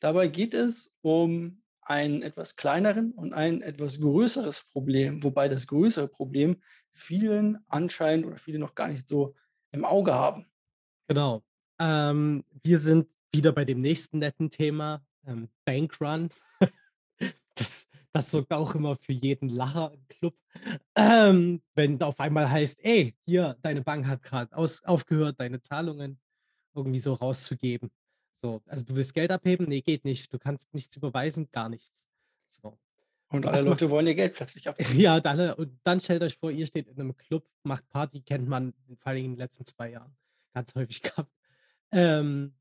Dabei 0.00 0.28
geht 0.28 0.54
es 0.54 0.92
um 1.02 1.62
einen 1.82 2.22
etwas 2.22 2.56
kleineren 2.56 3.12
und 3.12 3.32
ein 3.32 3.62
etwas 3.62 4.00
größeres 4.00 4.64
Problem, 4.64 5.22
wobei 5.22 5.48
das 5.48 5.66
größere 5.66 6.08
Problem 6.08 6.60
vielen 6.92 7.58
anscheinend 7.68 8.26
oder 8.26 8.38
viele 8.38 8.58
noch 8.58 8.74
gar 8.74 8.88
nicht 8.88 9.06
so 9.08 9.34
im 9.70 9.84
Auge 9.84 10.14
haben. 10.14 10.46
Genau. 11.08 11.42
Ähm, 11.78 12.44
wir 12.62 12.78
sind 12.78 13.08
wieder 13.32 13.52
bei 13.52 13.64
dem 13.64 13.80
nächsten 13.80 14.18
netten 14.18 14.50
Thema, 14.50 15.04
ähm, 15.26 15.48
Bankrun. 15.64 16.30
Das 17.56 17.88
das 18.14 18.30
sorgt 18.30 18.52
auch 18.52 18.74
immer 18.76 18.96
für 18.96 19.12
jeden 19.12 19.48
Lacher 19.48 19.92
im 19.92 20.06
Club. 20.08 20.36
Ähm, 20.94 21.62
wenn 21.74 22.00
auf 22.00 22.20
einmal 22.20 22.48
heißt: 22.48 22.78
„Ey, 22.84 23.14
hier, 23.26 23.56
deine 23.62 23.82
Bank 23.82 24.06
hat 24.06 24.22
gerade 24.22 24.56
aufgehört, 24.56 25.40
deine 25.40 25.60
Zahlungen 25.60 26.20
irgendwie 26.74 27.00
so 27.00 27.14
rauszugeben.“ 27.14 27.90
So, 28.34 28.62
also, 28.66 28.84
du 28.84 28.94
willst 28.96 29.14
Geld 29.14 29.32
abheben? 29.32 29.68
Ne, 29.68 29.82
geht 29.82 30.04
nicht. 30.04 30.32
Du 30.32 30.38
kannst 30.38 30.72
nichts 30.74 30.96
überweisen, 30.96 31.48
gar 31.50 31.68
nichts. 31.68 32.06
So. 32.46 32.78
Und 33.30 33.46
alle 33.46 33.58
macht 33.58 33.80
Leute 33.80 33.90
wollen 33.90 34.06
ihr 34.06 34.14
Geld 34.14 34.34
plötzlich 34.34 34.68
abheben. 34.68 35.00
ja, 35.00 35.14
alle 35.16 35.56
und 35.56 35.80
dann 35.82 36.00
stellt 36.00 36.22
euch 36.22 36.38
vor, 36.38 36.52
ihr 36.52 36.66
steht 36.66 36.86
in 36.86 36.96
'nem 36.96 37.16
Club, 37.16 37.44
macht 37.64 37.88
Party, 37.88 38.20
kennt 38.22 38.48
man 38.48 38.74
vor 39.00 39.12
Dingen 39.12 39.26
in 39.26 39.32
den 39.32 39.38
letzten 39.38 39.66
2 39.66 39.90
Jahren 39.90 40.16
ganz 40.54 40.72
häufig 40.76 41.02
gehabt. 41.02 41.32
Ähm, 41.90 42.54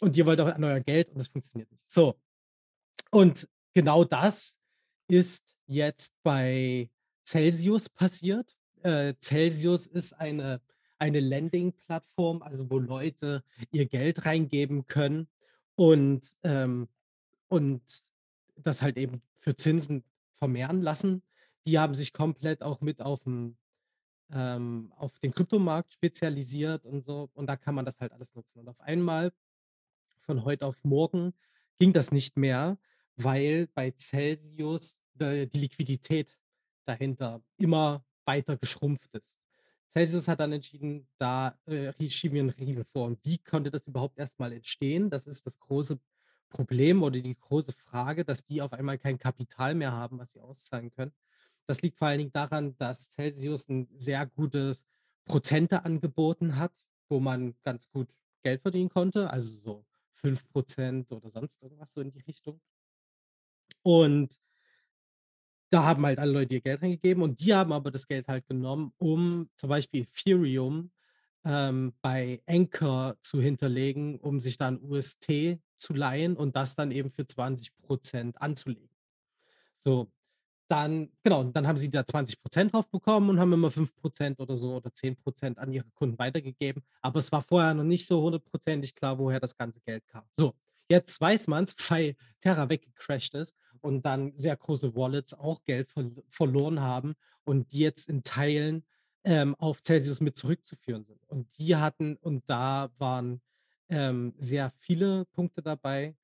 und 0.00 0.16
ihr 0.16 0.26
wollt 0.26 0.40
auch 0.40 0.48
an 0.48 0.64
euer 0.64 0.80
Geld 0.80 1.10
und 1.10 1.18
das 1.18 1.28
funktioniert 1.28 1.70
nicht. 1.70 1.88
So, 1.88 2.18
und 3.10 3.48
genau 3.74 4.04
das 4.04 4.59
ist 5.10 5.56
jetzt 5.66 6.12
bei 6.22 6.90
Celsius 7.24 7.88
passiert. 7.88 8.56
Äh, 8.82 9.14
Celsius 9.20 9.86
ist 9.86 10.12
eine 10.14 10.60
eine 11.00 11.20
Lending-Plattform, 11.20 12.42
also 12.42 12.70
wo 12.70 12.78
Leute 12.78 13.42
ihr 13.72 13.86
Geld 13.86 14.26
reingeben 14.26 14.86
können 14.86 15.28
und, 15.74 16.36
ähm 16.42 16.88
und 17.48 17.82
das 18.56 18.82
halt 18.82 18.96
eben 18.96 19.22
für 19.38 19.56
Zinsen 19.56 20.04
vermehren 20.34 20.82
lassen. 20.82 21.22
Die 21.66 21.78
haben 21.78 21.94
sich 21.94 22.12
komplett 22.12 22.62
auch 22.62 22.80
mit 22.80 23.00
auf'n 23.00 23.56
ähm, 24.32 24.92
auf 24.96 25.18
den 25.18 25.34
Kryptomarkt 25.34 25.94
spezialisiert 25.94 26.84
und 26.84 27.02
so 27.02 27.30
und 27.32 27.46
da 27.46 27.56
kann 27.56 27.74
man 27.74 27.86
das 27.86 28.00
halt 28.00 28.12
alles 28.12 28.34
nutzen. 28.34 28.60
Und 28.60 28.68
auf 28.68 28.80
einmal, 28.80 29.32
von 30.20 30.44
heute 30.44 30.66
auf 30.66 30.84
morgen, 30.84 31.32
ging 31.78 31.92
das 31.92 32.12
nicht 32.12 32.36
mehr, 32.36 32.78
weil 33.16 33.66
bei 33.74 33.90
Celsius, 33.90 34.99
die 35.20 35.58
Liquidität 35.58 36.38
dahinter 36.86 37.42
immer 37.58 38.04
weiter 38.26 38.56
geschrumpft 38.56 39.14
ist. 39.14 39.38
Celsius 39.90 40.28
hat 40.28 40.40
dann 40.40 40.52
entschieden, 40.52 41.08
da, 41.18 41.58
äh, 41.66 41.92
schieben 42.10 42.34
wir 42.36 42.42
'n 42.44 42.50
Riegel 42.50 42.84
vor. 42.84 43.06
Und 43.06 43.24
wie 43.24 43.38
konnte 43.38 43.70
das 43.70 43.86
überhaupt 43.88 44.18
erst 44.18 44.38
mal 44.38 44.52
entstehen? 44.52 45.10
Das 45.10 45.26
ist 45.26 45.46
das 45.46 45.58
große 45.60 45.98
Problem 46.50 47.02
oder 47.02 47.20
die 47.20 47.36
große 47.38 47.72
Frage, 47.72 48.24
dass 48.24 48.44
die 48.44 48.62
auf 48.62 48.72
einmal 48.72 48.98
kein 48.98 49.18
Kapital 49.18 49.74
mehr 49.74 49.92
haben, 49.92 50.18
was 50.18 50.32
sie 50.32 50.40
auszahlen 50.40 50.90
können. 50.92 51.12
Das 51.66 51.82
liegt 51.82 51.98
vor 51.98 52.08
allen 52.08 52.18
Dingen 52.18 52.32
daran, 52.32 52.76
dass 52.78 53.10
Celsius 53.10 53.68
'n 53.68 53.88
sehr 53.96 54.26
gutes 54.26 54.84
Prozente 55.26 55.84
angeboten 55.84 56.56
hat, 56.56 56.84
wo 57.08 57.20
man 57.20 57.54
ganz 57.64 57.88
gut 57.90 58.10
Geld 58.42 58.62
verdienen 58.62 58.90
konnte, 58.90 59.30
also 59.30 59.52
so 59.52 59.86
5 60.14 60.48
% 60.50 61.12
oder 61.12 61.30
sonst 61.30 61.62
irgendwas 61.62 61.92
so 61.94 62.00
in 62.00 62.10
die 62.12 62.20
Richtung. 62.20 62.60
Und 63.86 64.34
da 65.70 65.84
haben 65.84 66.04
halt 66.06 66.18
alle 66.18 66.32
Leute 66.32 66.54
ihr 66.54 66.60
Geld 66.60 66.82
reingegeben 66.82 67.22
und 67.22 67.40
die 67.40 67.54
haben 67.54 67.72
aber 67.72 67.90
das 67.90 68.06
Geld 68.08 68.28
halt 68.28 68.46
genommen, 68.48 68.92
um 68.98 69.48
zum 69.56 69.68
Beispiel 69.68 70.02
Ethereum, 70.02 70.90
ähm, 71.44 71.94
bei 72.02 72.42
Anchor 72.46 73.16
zu 73.22 73.40
hinterlegen, 73.40 74.18
um 74.20 74.40
sich 74.40 74.58
dann 74.58 74.80
UST 74.82 75.58
zu 75.78 75.94
leihen 75.94 76.36
und 76.36 76.56
das 76.56 76.76
dann 76.76 76.90
eben 76.90 77.10
für 77.10 77.26
20 77.26 77.72
% 77.78 78.40
anzulegen. 78.40 78.90
So, 79.78 80.12
dann 80.68 81.10
genau, 81.24 81.44
dann 81.44 81.66
haben 81.66 81.78
sie 81.78 81.90
da 81.90 82.06
20 82.06 82.38
% 82.42 82.72
drauf 82.72 82.88
bekommen 82.90 83.30
und 83.30 83.40
haben 83.40 83.52
immer 83.52 83.70
5 83.70 83.94
% 84.02 84.40
oder 84.40 84.56
so 84.56 84.76
oder 84.76 84.92
10 84.94 85.16
% 85.16 85.58
an 85.58 85.72
ihre 85.72 85.90
Kunden 85.94 86.18
weitergegeben. 86.18 86.84
Aber 87.02 87.18
es 87.18 87.32
war 87.32 87.42
vorher 87.42 87.74
noch 87.74 87.84
nicht 87.84 88.06
so 88.06 88.22
hundertprozentig 88.22 88.94
klar, 88.94 89.18
woher 89.18 89.40
das 89.40 89.56
ganze 89.56 89.80
Geld 89.80 90.06
kam. 90.08 90.24
So, 90.32 90.54
jetzt 90.88 91.20
weiß 91.20 91.48
man's, 91.48 91.74
weil 91.90 92.16
Terra 92.40 92.68
weggecrashed 92.68 93.34
ist 93.34 93.56
und 93.82 94.04
dann 94.06 94.36
sehr 94.36 94.56
große 94.56 94.94
Wallets 94.94 95.34
auch 95.34 95.62
Geld 95.64 95.90
verl 95.90 96.12
verloren 96.28 96.80
haben 96.80 97.14
und 97.44 97.72
die 97.72 97.80
jetzt 97.80 98.08
in 98.08 98.22
Teilen, 98.22 98.84
ähm, 99.24 99.54
auf 99.56 99.82
Celsius 99.82 100.20
mit 100.20 100.36
zurückzuführen 100.36 101.04
sind. 101.04 101.22
Und 101.28 101.46
die 101.58 101.76
hatten 101.76 102.16
und 102.16 102.48
da 102.48 102.90
waren, 102.98 103.40
ähm, 103.88 104.34
sehr 104.38 104.70
viele 104.70 105.24
Punkte 105.26 105.62
dabei, 105.62 106.16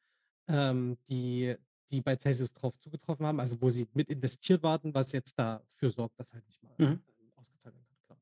ähm, 0.48 0.96
die 1.08 1.56
die 1.90 2.00
bei 2.00 2.16
Celsius 2.16 2.52
drauf 2.52 2.76
zugetroffen 2.78 3.24
haben, 3.26 3.38
also 3.38 3.60
wo 3.62 3.70
sie 3.70 3.86
mit 3.94 4.08
investiert 4.10 4.60
waren, 4.64 4.92
was 4.92 5.12
jetzt 5.12 5.38
dafür 5.38 5.88
sorgt, 5.90 6.18
dass 6.18 6.32
halt 6.32 6.44
nicht 6.46 6.60
mal, 6.62 6.74
Mhm. 6.78 6.84
ähm, 6.86 7.32
ausgezahlt 7.36 7.74
werden 7.76 7.86
kann, 7.86 7.98
klar. 8.06 8.18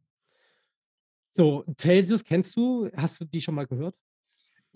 So, 1.31 1.65
Celsius 1.79 2.23
kennst 2.25 2.55
du? 2.57 2.91
Hast 2.95 3.21
du 3.21 3.25
die 3.25 3.41
schon 3.41 3.55
mal 3.55 3.67
gehört? 3.67 3.97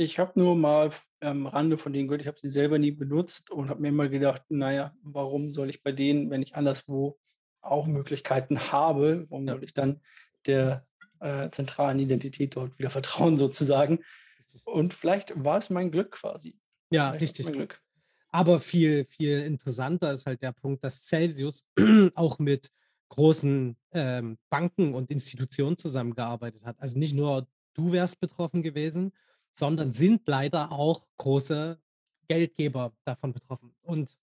Ich 0.00 0.18
habe 0.18 0.38
nur 0.38 0.54
mal 0.56 0.92
am 1.20 1.46
Rande 1.46 1.76
von 1.76 1.92
denen 1.92 2.06
gehört. 2.08 2.20
Ich 2.22 2.28
habe 2.28 2.38
sie 2.38 2.48
selber 2.48 2.78
nie 2.78 2.92
benutzt 2.92 3.50
und 3.50 3.68
habe 3.68 3.80
mir 3.82 3.88
immer 3.88 4.08
gedacht: 4.08 4.42
„Na 4.48 4.72
ja, 4.72 4.94
warum 5.02 5.52
soll 5.52 5.68
ich 5.70 5.82
bei 5.82 5.92
denen, 5.92 6.30
wenn 6.30 6.42
ich 6.42 6.54
anderswo 6.56 7.18
auch 7.60 7.86
Möglichkeiten 7.86 8.58
habe 8.72 9.26
warum 9.28 9.48
Ja. 9.48 9.54
soll 9.54 9.64
ich 9.64 9.74
dann 9.74 10.00
der, 10.46 10.86
äh, 11.20 11.50
zentralen 11.50 11.98
Identität 11.98 12.54
dort 12.56 12.78
wieder 12.78 12.90
vertrauen 12.90 13.36
sozusagen?“ 13.38 14.04
Richtig. 14.38 14.62
Und 14.64 14.94
vielleicht 14.94 15.32
war 15.44 15.58
es 15.58 15.70
mein 15.70 15.90
Glück 15.90 16.12
quasi. 16.12 16.58
Ja, 16.90 17.10
Vielleicht 17.10 17.20
richtig. 17.20 17.52
Glück. 17.54 17.82
Aber 18.30 18.60
viel, 18.60 19.06
viel 19.06 19.40
interessanter 19.42 20.12
ist 20.12 20.26
halt 20.26 20.42
der 20.42 20.52
Punkt, 20.52 20.84
dass 20.84 21.04
Celsius 21.06 21.64
auch 22.14 22.38
mit 22.40 22.70
großen, 23.10 23.76
ähm, 23.92 24.38
Banken 24.50 24.94
und 24.94 25.10
Institutionen 25.10 25.78
zusammengearbeitet 25.78 26.64
hat. 26.64 26.80
Also, 26.80 26.98
nicht 26.98 27.14
nur 27.14 27.48
du 27.74 27.92
wärst 27.92 28.20
betroffen 28.20 28.62
gewesen, 28.62 29.12
sondern 29.58 29.92
sind 29.92 30.22
leider 30.28 30.72
auch 30.72 31.06
große 31.18 31.80
Geldgeber 32.28 32.92
davon 33.04 33.32
betroffen. 33.32 33.74
Und 33.82 34.16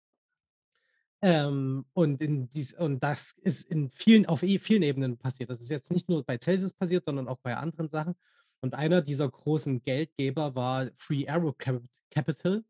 ähm, 1.21 1.85
und 1.93 2.21
in 2.21 2.49
dies 2.49 2.73
und 2.73 2.99
das 3.03 3.33
ist 3.41 3.69
in 3.69 3.89
vielen 3.89 4.25
auf 4.25 4.43
eh 4.43 4.59
vielen 4.59 4.83
Ebenen 4.83 5.17
passiert. 5.17 5.49
Das 5.49 5.61
ist 5.61 5.69
jetzt 5.69 5.91
nicht 5.91 6.09
nur 6.09 6.23
bei 6.23 6.37
Celsius 6.37 6.73
passiert, 6.73 7.05
sondern 7.05 7.27
auch 7.27 7.37
bei 7.39 7.55
anderen 7.55 7.89
Sachen. 7.89 8.15
Und 8.61 8.73
einer 8.75 9.01
dieser 9.01 9.29
großen 9.29 9.81
Geldgeber 9.83 10.55
war 10.55 10.95
Three 10.97 11.27
Arrow 11.27 11.57
Cap 11.57 11.81
Capital. 12.11 12.63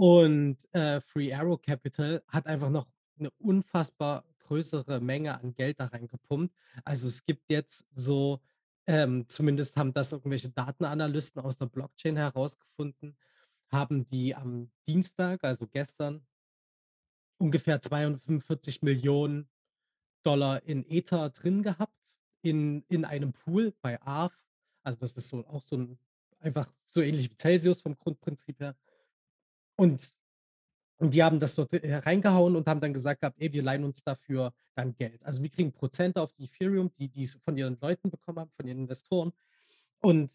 Und, 0.00 0.58
äh, 0.72 1.00
Three 1.12 1.34
Arrow 1.34 1.60
Capital 1.60 2.22
hat 2.28 2.46
einfach 2.46 2.70
noch 2.70 2.86
'ne 3.16 3.30
unfassbar 3.38 4.24
größere 4.46 5.00
Menge 5.00 5.36
an 5.40 5.54
Geld 5.54 5.80
da 5.80 5.86
reingepumpt. 5.86 6.54
Also, 6.84 7.08
es 7.08 7.24
gibt 7.24 7.50
jetzt 7.50 7.84
so 7.92 8.40
ähm, 8.88 9.26
zumindest 9.28 9.76
haben 9.78 9.94
das 9.94 10.12
irgendwelche 10.12 10.50
Datenanalysten 10.50 11.42
aus 11.42 11.58
der 11.58 11.66
Blockchain 11.68 12.16
herausgefunden, 12.18 13.16
haben 13.72 14.06
die 14.06 14.34
am 14.36 14.72
Dienstag, 14.88 15.44
also 15.44 15.68
gestern 15.68 16.26
ungefähr 17.40 17.80
245.000.000 17.80 19.48
in 20.64 20.84
Ether 20.88 21.30
drin 21.30 21.62
gehabt 21.62 21.94
in 22.42 22.84
in 22.88 23.04
einem 23.04 23.32
Pool 23.32 23.72
bei 23.82 24.00
Aave. 24.02 24.34
Also, 24.82 24.98
das 25.00 25.12
ist 25.12 25.28
so 25.28 25.46
auch 25.46 25.62
so 25.62 25.76
'n 25.76 25.98
einfach 26.40 26.72
so 26.88 27.00
ähnlich 27.02 27.30
wie 27.30 27.36
Celsius 27.36 27.82
vom 27.82 27.96
Grundprinzip 27.96 28.60
her. 28.60 28.76
Und 29.78 30.12
und 30.98 31.14
die 31.14 31.22
haben 31.22 31.40
das 31.40 31.54
dort, 31.54 31.72
äh, 31.74 31.96
reingehauen 31.96 32.56
und 32.56 32.66
haben 32.68 32.80
dann 32.80 32.92
gesagt 32.92 33.20
gehabt: 33.20 33.36
„Ey, 33.40 33.52
wir 33.52 33.62
leihen 33.62 33.84
uns 33.84 34.02
dafür 34.02 34.52
dann 34.74 34.94
Geld.“ 34.96 35.22
Also, 35.24 35.42
wir 35.42 35.50
kriegen 35.50 35.72
Prozente 35.72 36.20
auf 36.20 36.32
die 36.34 36.44
Ethereum, 36.44 36.90
die 36.98 37.08
die's 37.08 37.38
von 37.44 37.56
ihren 37.56 37.78
Leuten 37.80 38.10
bekommen 38.10 38.40
haben, 38.40 38.50
von 38.56 38.66
ihren 38.66 38.78
Investoren. 38.78 39.32
Und 40.00 40.30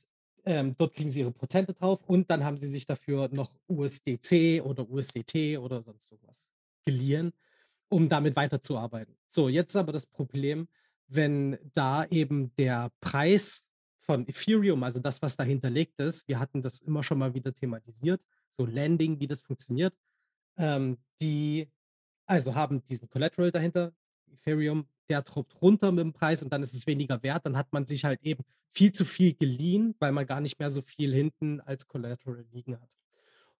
ähm, 0.45 0.75
dort 0.77 0.93
kriegen 0.93 1.09
sie 1.09 1.21
ihre 1.21 1.31
Prozente 1.31 1.73
drauf 1.73 2.01
und 2.07 2.29
dann 2.29 2.43
haben 2.43 2.57
sie 2.57 2.67
sich 2.67 2.85
dafür 2.85 3.29
noch 3.31 3.51
USDC 3.67 4.61
oder 4.61 4.89
USDT 4.89 5.57
oder 5.57 5.81
sonst 5.81 6.11
irgendwas 6.11 6.45
geliehen, 6.85 7.31
um 7.89 8.09
damit 8.09 8.35
weiterzuarbeiten. 8.35 9.15
So, 9.27 9.49
jetzt 9.49 9.71
ist 9.71 9.75
aber 9.77 9.93
das 9.93 10.05
Problem, 10.05 10.67
wenn 11.07 11.57
da 11.73 12.05
eben 12.05 12.53
der 12.57 12.91
Preis 12.99 13.67
von 13.99 14.27
Ethereum, 14.27 14.83
also 14.83 14.99
das, 14.99 15.21
was 15.21 15.37
dahinter 15.37 15.69
liegt 15.69 15.99
ist, 15.99 16.27
wir 16.27 16.39
hatten 16.39 16.61
das 16.61 16.81
immer 16.81 17.03
schon 17.03 17.19
mal 17.19 17.33
wieder 17.33 17.53
thematisiert, 17.53 18.21
so 18.49 18.65
Landing, 18.65 19.19
wie 19.19 19.27
das 19.27 19.41
funktioniert, 19.41 19.93
ähm, 20.57 20.97
die 21.21 21.69
also 22.25 22.55
haben 22.55 22.83
diesen 22.85 23.09
Collateral 23.09 23.51
dahinter, 23.51 23.93
Ethereum, 24.31 24.87
der 25.09 25.21
droppt 25.21 25.61
runter 25.61 25.91
mit 25.91 26.03
dem 26.03 26.13
Preis 26.13 26.41
und 26.41 26.51
dann 26.51 26.63
ist 26.63 26.73
es 26.73 26.87
weniger 26.87 27.21
wert. 27.23 27.45
Dann 27.45 27.57
hat 27.57 27.71
man 27.73 27.85
sich 27.85 28.05
halt 28.05 28.21
eben 28.23 28.43
viel 28.71 28.91
zu 28.91 29.05
viel 29.05 29.33
geliehen, 29.35 29.95
weil 29.99 30.11
man 30.11 30.25
gar 30.25 30.41
nicht 30.41 30.59
mehr 30.59 30.71
so 30.71 30.81
viel 30.81 31.13
hinten 31.13 31.59
als 31.61 31.87
Collateral 31.87 32.45
liegen 32.51 32.79
hat. 32.79 32.89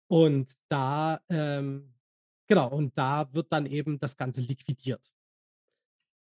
Und 0.07 0.53
da, 0.69 1.21
ähm, 1.29 1.93
genau, 2.47 2.69
und 2.69 2.97
da 2.97 3.31
wird 3.33 3.51
dann 3.51 3.65
eben 3.65 3.99
das 3.99 4.17
Ganze 4.17 4.41
liquidiert. 4.41 5.11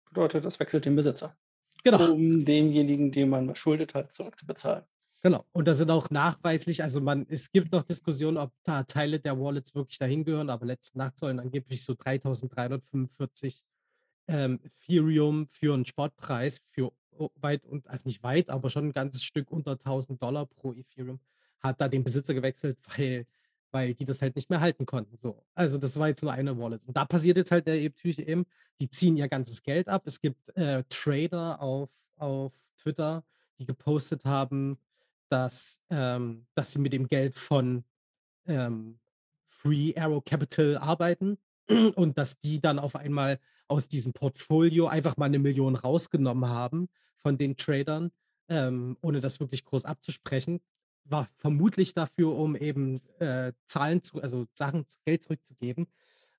Bedeutet, 0.06 0.46
das 0.46 0.60
wechselt 0.60 0.86
den 0.86 0.96
Besitzer, 0.96 1.36
Genau. 1.84 2.12
um 2.12 2.46
denjenigen, 2.46 3.12
dem 3.12 3.30
man 3.30 3.48
was 3.48 3.58
schuldet 3.58 3.94
hat, 3.94 4.12
zurückzubezahlen. 4.12 4.86
Genau. 5.28 5.44
Und 5.52 5.68
da 5.68 5.74
sind 5.74 5.92
auch 5.92 6.10
nachweislich, 6.10 6.84
also 6.84 7.02
man, 7.02 7.26
es 7.28 7.52
gibt 7.52 7.74
noch 7.74 7.84
Diskussionen, 7.84 8.38
ob 8.38 8.54
da 8.64 8.84
Teile 8.84 9.20
der 9.20 9.38
Wallets 9.38 9.76
wirklich 9.76 9.98
dahin 9.98 10.24
gehören, 10.24 10.50
aber 10.50 10.66
letzte 10.66 10.98
Nacht 10.98 11.20
sollen 11.20 11.42
angeblich 11.42 11.84
so 11.84 11.96
3345 11.96 13.62
ähm, 14.30 14.62
Ethereum 14.64 15.50
für 15.50 15.74
einen 15.74 15.86
Sportpreis 15.86 16.62
für 16.70 16.94
weit 17.42 17.66
und, 17.66 17.86
also 17.90 18.08
nicht 18.08 18.24
weit, 18.24 18.50
aber 18.50 18.70
schon 18.70 18.86
ein 18.86 18.94
ganzes 18.94 19.22
Stück 19.22 19.52
unter 19.52 19.72
1000 19.72 20.24
Dollar 20.24 20.46
pro 20.46 20.72
Ethereum, 20.72 21.20
hat 21.60 21.82
da 21.82 21.90
den 21.90 22.06
Besitzer 22.06 22.34
gewechselt, 22.34 22.78
weil, 22.96 23.26
weil 23.72 23.96
die 23.96 24.06
das 24.06 24.22
halt 24.22 24.38
nicht 24.38 24.50
mehr 24.50 24.62
halten 24.62 24.86
konnten. 24.86 25.18
So. 25.18 25.44
Also 25.56 25.78
das 25.78 26.00
war 26.00 26.08
jetzt 26.08 26.24
nur 26.24 26.32
eine 26.32 26.58
Wallet. 26.58 26.86
Und 26.86 26.96
da 26.96 27.04
passiert 27.04 27.36
jetzt 27.36 27.52
halt 27.52 27.68
natürlich 27.68 28.26
eben, 28.26 28.46
die 28.80 28.90
ziehen 28.90 29.18
ihr 29.18 29.28
ganzes 29.28 29.62
Geld 29.62 29.90
ab. 29.90 30.04
Es 30.06 30.22
gibt 30.22 30.56
äh, 30.56 30.86
Trader 30.88 31.62
auf, 31.62 31.90
auf 32.16 32.54
Twitter, 32.78 33.26
die 33.60 33.66
gepostet 33.66 34.24
haben, 34.24 34.78
dass, 35.30 35.82
ähm, 35.90 36.46
dass 36.56 36.74
sie 36.74 36.80
mit 36.80 36.94
dem 36.94 37.08
Geld 37.08 37.36
von 37.36 37.84
ähm, 38.46 39.00
Free 39.48 39.94
Arrow 39.96 40.24
Capital 40.24 40.78
arbeiten 40.78 41.38
und 41.96 42.18
dass 42.18 42.40
die 42.40 42.62
dann 42.62 42.80
auf 42.80 42.96
einmal 42.96 43.40
aus 43.68 43.88
diesem 43.88 44.14
Portfolio 44.14 44.88
einfach 44.88 45.18
mal 45.18 45.26
eine 45.26 45.40
Million 45.40 45.76
rausgenommen 45.76 46.50
haben 46.50 46.90
von 47.16 47.38
den 47.38 47.58
Tradern, 47.58 48.12
ähm, 48.48 48.98
ohne 49.02 49.20
das 49.20 49.40
wirklich 49.40 49.66
groß 49.66 49.86
abzusprechen. 49.86 50.62
War 51.04 51.28
vermutlich 51.38 51.94
dafür, 51.94 52.36
um 52.36 52.56
eben 52.56 53.02
äh, 53.20 53.54
Zahlen 53.66 54.04
zu, 54.04 54.22
also 54.22 54.46
Sachen, 54.54 54.86
Geld 55.06 55.24
zurückzugeben. 55.24 55.88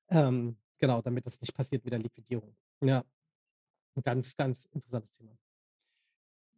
Ähm, 0.09 0.57
genau, 0.79 1.03
damit 1.03 1.27
das 1.27 1.41
nicht 1.41 1.55
passiert 1.55 1.85
mit 1.85 1.93
der 1.93 2.01
Liquidierung. 2.01 2.55
Ja, 2.81 3.05
ein 3.95 4.03
ganz, 4.03 4.37
ganz 4.37 4.67
interessantes 4.73 5.13
Thema. 5.13 5.37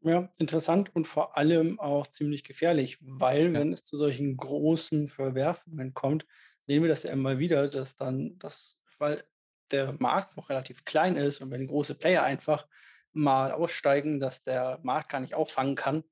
Ja, 0.02 0.30
interessant 0.38 0.95
und 0.95 1.07
vor 1.07 1.37
allem 1.37 1.78
auch 1.78 2.07
ziemlich 2.07 2.42
gefährlich, 2.45 2.97
weil 3.02 3.52
wenn 3.52 3.73
es 3.75 3.85
zu 3.85 3.99
solchen 3.99 4.37
großen 4.38 5.09
Verwerfungen 5.11 5.92
kommt, 5.92 6.26
sehen 6.66 6.83
wir 6.83 6.88
das 6.88 7.02
ja 7.02 7.12
immer 7.12 7.38
wieder, 7.38 7.69
dass 7.69 7.97
dann 7.97 8.38
das, 8.38 8.80
weil 8.99 9.25
der 9.71 9.92
Markt 9.99 10.37
noch 10.38 10.49
relativ 10.49 10.87
klein 10.87 11.16
ist 11.16 11.42
und 11.42 11.50
wenn 11.50 11.66
große 11.66 11.95
Player 11.97 12.23
einfach 12.23 12.66
mal 13.12 13.52
aussteigen, 13.52 14.21
dass 14.21 14.42
der 14.42 14.80
Markt 14.83 15.11
gar 15.11 15.21
nicht 15.21 15.35
auffangen 15.35 15.75
kann 15.76 16.02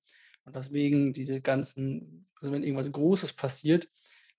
und 0.44 0.54
deswegen 0.54 1.14
diese 1.14 1.40
ganzen, 1.40 2.28
also 2.40 2.52
wenn 2.52 2.62
irgendwas 2.62 2.92
Großes 2.92 3.32
passiert, 3.32 3.88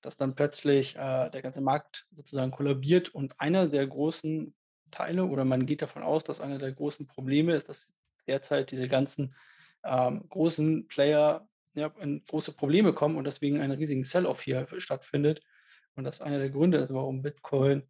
dass 0.02 0.16
dann 0.16 0.36
plötzlich 0.36 0.96
äh, 0.96 1.30
der 1.32 1.42
ganze 1.42 1.62
Markt 1.62 2.06
sozusagen 2.12 2.52
kollabiert 2.52 3.10
und 3.10 3.40
einer 3.42 3.68
der 3.68 3.88
großen 3.88 4.54
Teile 4.92 5.26
oder 5.26 5.44
man 5.44 5.66
geht 5.66 5.82
davon 5.82 6.04
aus, 6.04 6.24
dass 6.24 6.40
einer 6.40 6.60
der 6.60 6.72
großen 6.72 7.08
Probleme 7.08 7.56
ist, 7.56 7.68
dass 7.68 7.92
derzeit 8.28 8.72
diese 8.72 8.88
ganzen 8.88 9.36
ähm, 9.84 10.28
großen 10.30 10.88
Player 10.88 11.48
ja, 11.74 11.92
in 12.00 12.24
große 12.26 12.54
Probleme 12.54 12.94
kommen 12.94 13.16
und 13.16 13.26
deswegen 13.26 13.60
einen 13.60 13.78
riesigen 13.78 14.04
Sell-off 14.04 14.42
hier 14.42 14.68
stattfindet. 14.78 15.42
Und 15.96 16.04
das 16.04 16.22
einer 16.22 16.40
der 16.40 16.50
Gründe 16.50 16.78
ist, 16.78 16.94
warum 16.94 17.22
Bitcoin 17.22 17.84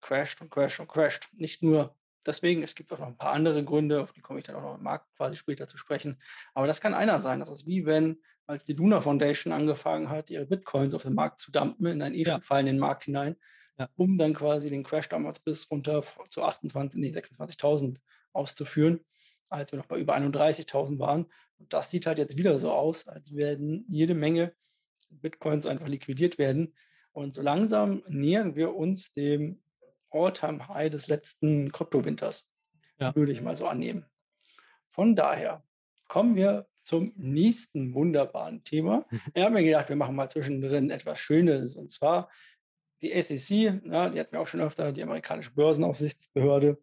crasht 0.00 0.40
und 0.40 0.50
crasht 0.50 0.80
und 0.80 0.88
crasht. 0.88 1.28
Nicht 1.32 1.62
nur 1.62 1.94
deswegen, 2.24 2.62
es 2.62 2.74
gibt 2.74 2.92
auch 2.92 2.98
noch 2.98 3.06
ein 3.06 3.16
paar 3.16 3.34
andere 3.34 3.64
Gründe, 3.64 4.00
auf 4.00 4.12
die 4.12 4.20
komme 4.20 4.38
ich 4.38 4.44
dann 4.44 4.56
auch 4.56 4.62
noch 4.62 4.76
im 4.76 4.82
Markt 4.82 5.06
quasi 5.16 5.36
später 5.36 5.66
zu 5.66 5.76
sprechen. 5.76 6.20
Aber 6.54 6.66
das 6.66 6.80
kann 6.80 6.94
einer 6.94 7.20
sein. 7.20 7.40
Das 7.40 7.50
ist 7.50 7.66
wie 7.66 7.86
wenn, 7.86 8.18
als 8.46 8.64
die 8.64 8.74
Luna 8.74 9.00
Foundation 9.00 9.52
angefangen 9.52 10.08
hat, 10.08 10.30
ihre 10.30 10.46
Bitcoins 10.46 10.94
auf 10.94 11.02
den 11.02 11.14
Markt 11.14 11.40
zu 11.40 11.50
dumpen, 11.50 11.86
in 11.86 12.02
einen 12.02 12.14
eh 12.14 12.24
ja, 12.24 12.32
schon 12.32 12.42
fallenden 12.42 12.78
Markt 12.78 13.04
hinein, 13.04 13.36
ja, 13.78 13.88
um 13.96 14.18
dann 14.18 14.34
quasi 14.34 14.70
den 14.70 14.84
Crash 14.84 15.08
damals 15.08 15.40
bis 15.40 15.70
runter 15.70 16.02
zu 16.30 16.42
28, 16.42 17.00
nee, 17.00 17.10
26.000 17.10 17.98
auszuführen, 18.32 19.00
als 19.48 19.72
wir 19.72 19.78
noch 19.78 19.86
bei 19.86 19.98
über 19.98 20.16
31.000 20.16 20.98
waren. 20.98 21.26
Und 21.58 21.72
das 21.72 21.90
sieht 21.90 22.06
halt 22.06 22.18
jetzt 22.18 22.36
wieder 22.36 22.58
so 22.58 22.70
aus, 22.70 23.06
als 23.08 23.34
werden 23.34 23.84
jede 23.88 24.14
Menge 24.14 24.52
Bitcoins 25.10 25.66
einfach 25.66 25.88
liquidiert 25.88 26.38
werden. 26.38 26.74
Und 27.12 27.34
so 27.34 27.42
langsam 27.42 28.02
nähern 28.08 28.56
wir 28.56 28.74
uns 28.74 29.12
dem 29.12 29.62
All-Time-High 30.10 30.90
des 30.90 31.08
letzten 31.08 31.72
Kryptowinters, 31.72 32.44
ja. 32.98 33.14
würde 33.14 33.32
ich 33.32 33.42
mal 33.42 33.56
so 33.56 33.66
annehmen. 33.66 34.04
Von 34.88 35.16
daher 35.16 35.62
kommen 36.08 36.36
wir 36.36 36.66
zum 36.78 37.12
nächsten 37.16 37.94
wunderbaren 37.94 38.62
Thema. 38.64 39.06
Ich 39.34 39.42
habe 39.42 39.54
mir 39.54 39.64
gedacht, 39.64 39.88
wir 39.88 39.96
machen 39.96 40.14
mal 40.14 40.28
zwischendrin 40.28 40.90
etwas 40.90 41.18
Schönes. 41.18 41.76
Und 41.76 41.90
zwar 41.90 42.30
die 43.02 43.10
SEC, 43.20 43.82
ja, 43.84 44.08
die 44.08 44.20
hatten 44.20 44.32
wir 44.32 44.40
auch 44.40 44.46
schon 44.46 44.60
öfter, 44.60 44.92
die 44.92 45.02
amerikanische 45.02 45.52
Börsenaufsichtsbehörde, 45.52 46.78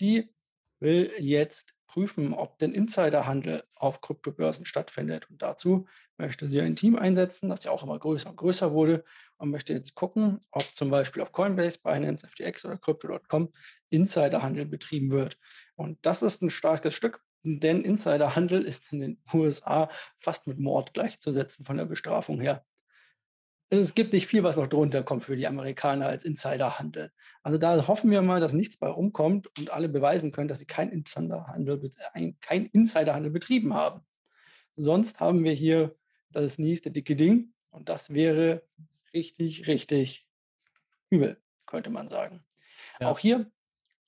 die 0.00 0.30
will 0.78 1.10
jetzt 1.18 1.75
prüfen, 1.86 2.34
ob 2.34 2.58
denn 2.58 2.72
Insiderhandel 2.72 3.64
auf 3.74 4.00
Kryptobörsen 4.00 4.64
stattfindet. 4.64 5.28
Und 5.30 5.42
dazu 5.42 5.86
möchte 6.18 6.48
sie 6.48 6.60
ein 6.60 6.76
Team 6.76 6.96
einsetzen, 6.96 7.48
das 7.48 7.64
ja 7.64 7.70
auch 7.70 7.82
immer 7.82 7.98
größer 7.98 8.30
und 8.30 8.36
größer 8.36 8.72
wurde 8.72 9.04
und 9.38 9.50
möchte 9.50 9.72
jetzt 9.72 9.94
gucken, 9.94 10.40
ob 10.50 10.64
zum 10.74 10.90
Beispiel 10.90 11.22
auf 11.22 11.32
Coinbase, 11.32 11.78
Binance, 11.82 12.26
FTX 12.26 12.64
oder 12.64 12.78
Crypto.com 12.78 13.52
Insiderhandel 13.90 14.66
betrieben 14.66 15.10
wird. 15.10 15.38
Und 15.74 15.98
das 16.02 16.22
ist 16.22 16.42
ein 16.42 16.50
starkes 16.50 16.94
Stück, 16.94 17.20
denn 17.42 17.82
Insiderhandel 17.82 18.62
ist 18.62 18.92
in 18.92 19.00
den 19.00 19.22
USA 19.32 19.88
fast 20.20 20.46
mit 20.46 20.58
Mord 20.58 20.94
gleichzusetzen 20.94 21.64
von 21.64 21.76
der 21.76 21.84
Bestrafung 21.84 22.40
her. 22.40 22.64
Es 23.68 23.94
gibt 23.94 24.12
nicht 24.12 24.28
viel, 24.28 24.44
was 24.44 24.56
noch 24.56 24.68
drunter 24.68 25.02
kommt 25.02 25.24
für 25.24 25.34
die 25.34 25.46
Amerikaner 25.46 26.06
als 26.06 26.24
Insiderhandel. 26.24 27.10
Also 27.42 27.58
da 27.58 27.88
hoffen 27.88 28.10
wir 28.12 28.22
mal, 28.22 28.40
dass 28.40 28.52
nichts 28.52 28.76
bei 28.76 28.88
rumkommt 28.88 29.48
und 29.58 29.72
alle 29.72 29.88
beweisen 29.88 30.30
können, 30.30 30.46
dass 30.46 30.60
sie 30.60 30.66
keinen 30.66 30.92
Insiderhandel, 30.92 31.90
kein 32.40 32.66
Insiderhandel 32.66 33.32
betrieben 33.32 33.74
haben. 33.74 34.02
Sonst 34.76 35.18
haben 35.18 35.42
wir 35.42 35.52
hier 35.52 35.96
das 36.30 36.58
nächste 36.58 36.92
dicke 36.92 37.16
Ding 37.16 37.54
und 37.70 37.88
das 37.88 38.14
wäre 38.14 38.62
richtig, 39.12 39.66
richtig 39.66 40.28
übel, 41.10 41.40
könnte 41.66 41.90
man 41.90 42.08
sagen. 42.08 42.44
ja. 43.00 43.08
Auch 43.08 43.18
hier 43.18 43.50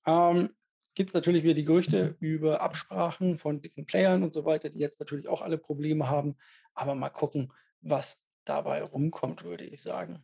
ähm, 0.06 0.50
gibt 0.94 1.10
es 1.10 1.14
natürlich 1.14 1.42
wieder 1.42 1.54
die 1.54 1.64
Gerüchte 1.64 2.16
über 2.20 2.60
Absprachen 2.60 3.38
von 3.38 3.60
dicken 3.60 3.86
Playern 3.86 4.22
und 4.22 4.32
so 4.32 4.44
weiter, 4.44 4.68
die 4.68 4.78
jetzt 4.78 5.00
natürlich 5.00 5.28
auch 5.28 5.42
alle 5.42 5.58
Probleme 5.58 6.08
haben. 6.08 6.36
Aber 6.74 6.94
mal 6.94 7.08
gucken, 7.08 7.52
was 7.80 8.18
dabei 8.48 8.82
rumkommt, 8.82 9.44
würde 9.44 9.64
ich 9.64 9.82
sagen. 9.82 10.22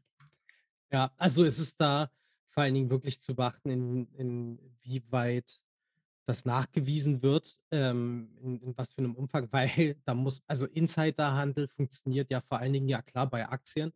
Ja, 0.90 1.12
also 1.16 1.44
es 1.44 1.58
ist 1.58 1.80
da 1.80 2.10
vor 2.50 2.62
allen 2.62 2.74
Dingen 2.74 2.90
wirklich 2.90 3.20
zu 3.20 3.34
beachten, 3.34 3.68
in, 3.68 4.06
inwieweit 4.14 5.60
das 6.26 6.44
nachgewiesen 6.44 7.22
wird, 7.22 7.58
ähm, 7.70 8.30
in, 8.40 8.60
in 8.60 8.78
was 8.78 8.92
für 8.92 8.98
einem 8.98 9.14
Umfang, 9.14 9.48
weil 9.52 9.96
da 10.04 10.14
muss, 10.14 10.42
also 10.46 10.66
Insiderhandel 10.66 11.68
funktioniert 11.68 12.30
ja 12.30 12.40
vor 12.40 12.58
allen 12.58 12.72
Dingen 12.72 12.88
ja 12.88 13.02
klar 13.02 13.28
bei 13.28 13.48
Aktien, 13.48 13.92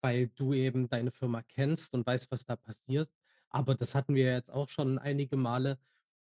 weil 0.00 0.28
du 0.28 0.52
eben 0.52 0.88
deine 0.88 1.10
Firma 1.10 1.42
kennst 1.42 1.94
und 1.94 2.06
weißt, 2.06 2.30
was 2.30 2.44
da 2.44 2.56
passiert. 2.56 3.10
Aber 3.48 3.74
das 3.74 3.94
hatten 3.94 4.14
wir 4.14 4.32
jetzt 4.32 4.50
auch 4.50 4.68
schon 4.68 4.98
einige 4.98 5.36
Male. 5.36 5.78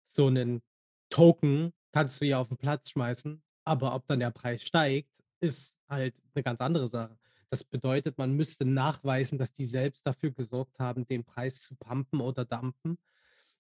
So 0.05 0.27
einen 0.27 0.61
Token 1.09 1.73
kannst 1.91 2.21
du 2.21 2.25
ja 2.25 2.39
auf 2.39 2.49
den 2.49 2.57
Platz 2.57 2.91
schmeißen, 2.91 3.41
aber 3.65 3.95
ob 3.95 4.05
dann 4.07 4.19
der 4.19 4.31
Preis 4.31 4.63
steigt, 4.63 5.21
ist 5.39 5.77
halt 5.89 6.15
eine 6.33 6.43
ganz 6.43 6.61
andere 6.61 6.87
Sache. 6.87 7.17
Das 7.51 7.63
bedeutet, 7.63 8.17
man 8.17 8.33
müsste 8.33 8.65
nachweisen, 8.65 9.37
dass 9.37 9.53
die 9.53 9.65
selbst 9.65 10.07
dafür 10.07 10.31
gesorgt 10.31 10.79
haben, 10.79 11.05
den 11.05 11.23
Preis 11.23 11.61
zu 11.61 11.75
pumpen 11.75 12.21
oder 12.21 12.45
dumpen. 12.45 12.97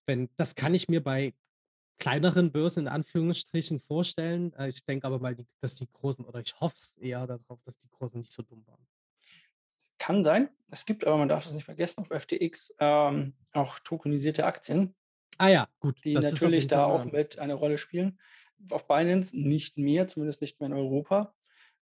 Wenn 0.05 0.29
das 0.37 0.55
kann 0.55 0.73
ich 0.73 0.89
mir 0.89 1.03
bei 1.03 1.33
kleineren 1.99 2.51
Börsen 2.51 2.81
in 2.81 2.87
Anführungsstrichen 2.87 3.79
vorstellen. 3.79 4.53
Äh, 4.53 4.69
ich 4.69 4.83
denke 4.83 5.05
aber 5.05 5.19
mal, 5.19 5.35
dass 5.59 5.75
die 5.75 5.87
Großen 5.91 6.25
oder 6.25 6.39
ich 6.39 6.59
hoffe 6.59 6.75
es 6.77 6.93
eher 6.93 7.27
darauf, 7.27 7.61
dass 7.63 7.77
die 7.77 7.89
Großen 7.89 8.19
nicht 8.19 8.31
so 8.31 8.41
dumm 8.41 8.65
waren. 8.65 8.87
Kann 9.99 10.23
sein. 10.23 10.49
Es 10.71 10.87
gibt 10.87 11.05
aber, 11.05 11.17
man 11.17 11.29
darf 11.29 11.45
es 11.45 11.51
nicht 11.51 11.65
vergessen, 11.65 11.99
auf 11.99 12.07
FTX 12.07 12.73
ähm, 12.79 13.35
auch 13.53 13.77
tokenisierte 13.79 14.45
Aktien, 14.45 14.95
Ah 15.41 15.47
ja, 15.47 15.67
gut, 15.79 16.03
die 16.03 16.13
natürlich 16.13 16.67
da 16.67 16.85
auch 16.85 17.05
mit 17.05 17.39
eine 17.39 17.55
Rolle 17.55 17.79
spielen. 17.79 18.19
Auf 18.69 18.87
Binance 18.87 19.35
nicht 19.35 19.75
mehr, 19.75 20.07
zumindest 20.07 20.39
nicht 20.39 20.59
mehr 20.59 20.67
in 20.67 20.73
Europa. 20.73 21.33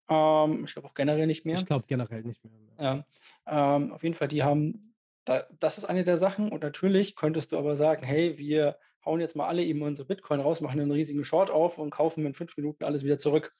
Ähm, 0.10 0.66
ich 0.66 0.74
glaube 0.74 0.88
auch 0.90 0.94
generell 0.94 1.28
nicht 1.28 1.46
Ich 1.52 1.66
mehr. 1.66 1.66
glaube 1.66 1.86
generell 1.88 2.24
nicht 2.24 2.44
mehr. 2.44 2.54
Ja, 2.80 3.06
ähm, 3.48 3.92
auf 3.94 4.04
jeden 4.04 4.16
Fall, 4.16 4.28
die 4.28 4.44
haben 4.44 4.96
da 5.26 5.48
das 5.60 5.78
ist 5.78 5.86
eine 5.86 6.04
der 6.04 6.18
Sachen 6.18 6.52
und 6.52 6.62
natürlich 6.64 7.16
könntest 7.16 7.52
du 7.52 7.58
aber 7.58 7.78
sagen: 7.78 8.06
„Hey, 8.06 8.38
wir 8.38 8.78
hauen 9.06 9.22
jetzt 9.22 9.36
mal 9.36 9.48
alle 9.48 9.64
eben 9.64 9.82
unsere 9.82 10.08
Bitcoin 10.08 10.40
raus, 10.42 10.62
machen 10.62 10.78
'nen 10.80 10.92
riesigen 10.92 11.24
Short 11.24 11.52
auf 11.52 11.78
und 11.78 11.90
kaufen 11.92 12.26
in 12.26 12.34
5 12.34 12.56
Minuten 12.58 12.84
alles 12.84 13.04
wieder 13.04 13.18
zurück.“ 13.18 13.54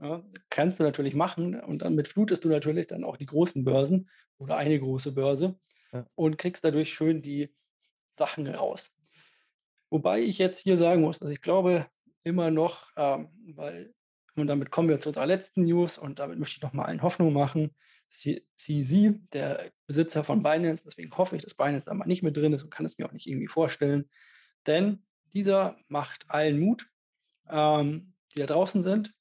Ja, 0.00 0.22
kannst 0.50 0.78
du 0.78 0.84
natürlich 0.84 1.14
machen 1.14 1.58
und 1.58 1.80
dann 1.80 1.94
mit 1.94 2.08
flutest 2.08 2.44
du 2.44 2.48
natürlich 2.50 2.86
dann 2.86 3.02
auch 3.04 3.16
die 3.16 3.24
großen 3.26 3.64
Börsen 3.64 4.08
oder 4.36 4.56
eine 4.58 4.78
große 4.78 5.12
Börse 5.12 5.58
Ja. 5.92 6.06
und 6.16 6.38
kriegst 6.38 6.64
dadurch 6.64 6.94
schön 6.94 7.22
die 7.22 7.54
Sachen 8.10 8.46
raus. 8.48 8.92
Wobei 9.90 10.20
ich 10.22 10.38
jetzt 10.38 10.60
hier 10.60 10.78
sagen 10.78 11.02
muss, 11.02 11.20
also 11.22 11.32
ich 11.32 11.40
glaube 11.42 11.86
immer 12.24 12.50
noch, 12.50 12.90
ähm, 12.96 13.30
weil 13.54 13.94
und 14.40 14.48
damit 14.48 14.70
kommen 14.70 14.88
wir 14.88 15.00
zu 15.00 15.10
unserer 15.10 15.26
letzten 15.26 15.62
News 15.62 15.98
und 15.98 16.18
damit 16.18 16.38
möchte 16.38 16.56
ich 16.56 16.62
noch 16.62 16.72
mal 16.72 16.84
allen 16.84 17.02
Hoffnung 17.02 17.32
machen. 17.32 17.74
CZ, 18.10 19.20
der 19.32 19.72
Besitzer 19.86 20.24
von 20.24 20.42
Binance, 20.42 20.84
deswegen 20.84 21.16
hoffe 21.16 21.36
ich, 21.36 21.42
dass 21.42 21.54
Binance 21.54 21.86
da 21.86 21.94
mal 21.94 22.06
nicht 22.06 22.22
mit 22.22 22.36
drin 22.36 22.52
ist 22.52 22.62
und 22.62 22.70
kann 22.70 22.86
es 22.86 22.98
mir 22.98 23.06
auch 23.06 23.12
nicht 23.12 23.26
irgendwie 23.26 23.48
vorstellen, 23.48 24.08
denn 24.66 25.04
dieser 25.32 25.76
macht 25.88 26.24
allen 26.28 26.58
Mut, 26.60 26.88
ähm, 27.50 28.14
die 28.34 28.40
da 28.40 28.46
draußen 28.46 28.82
sind, 28.82 29.12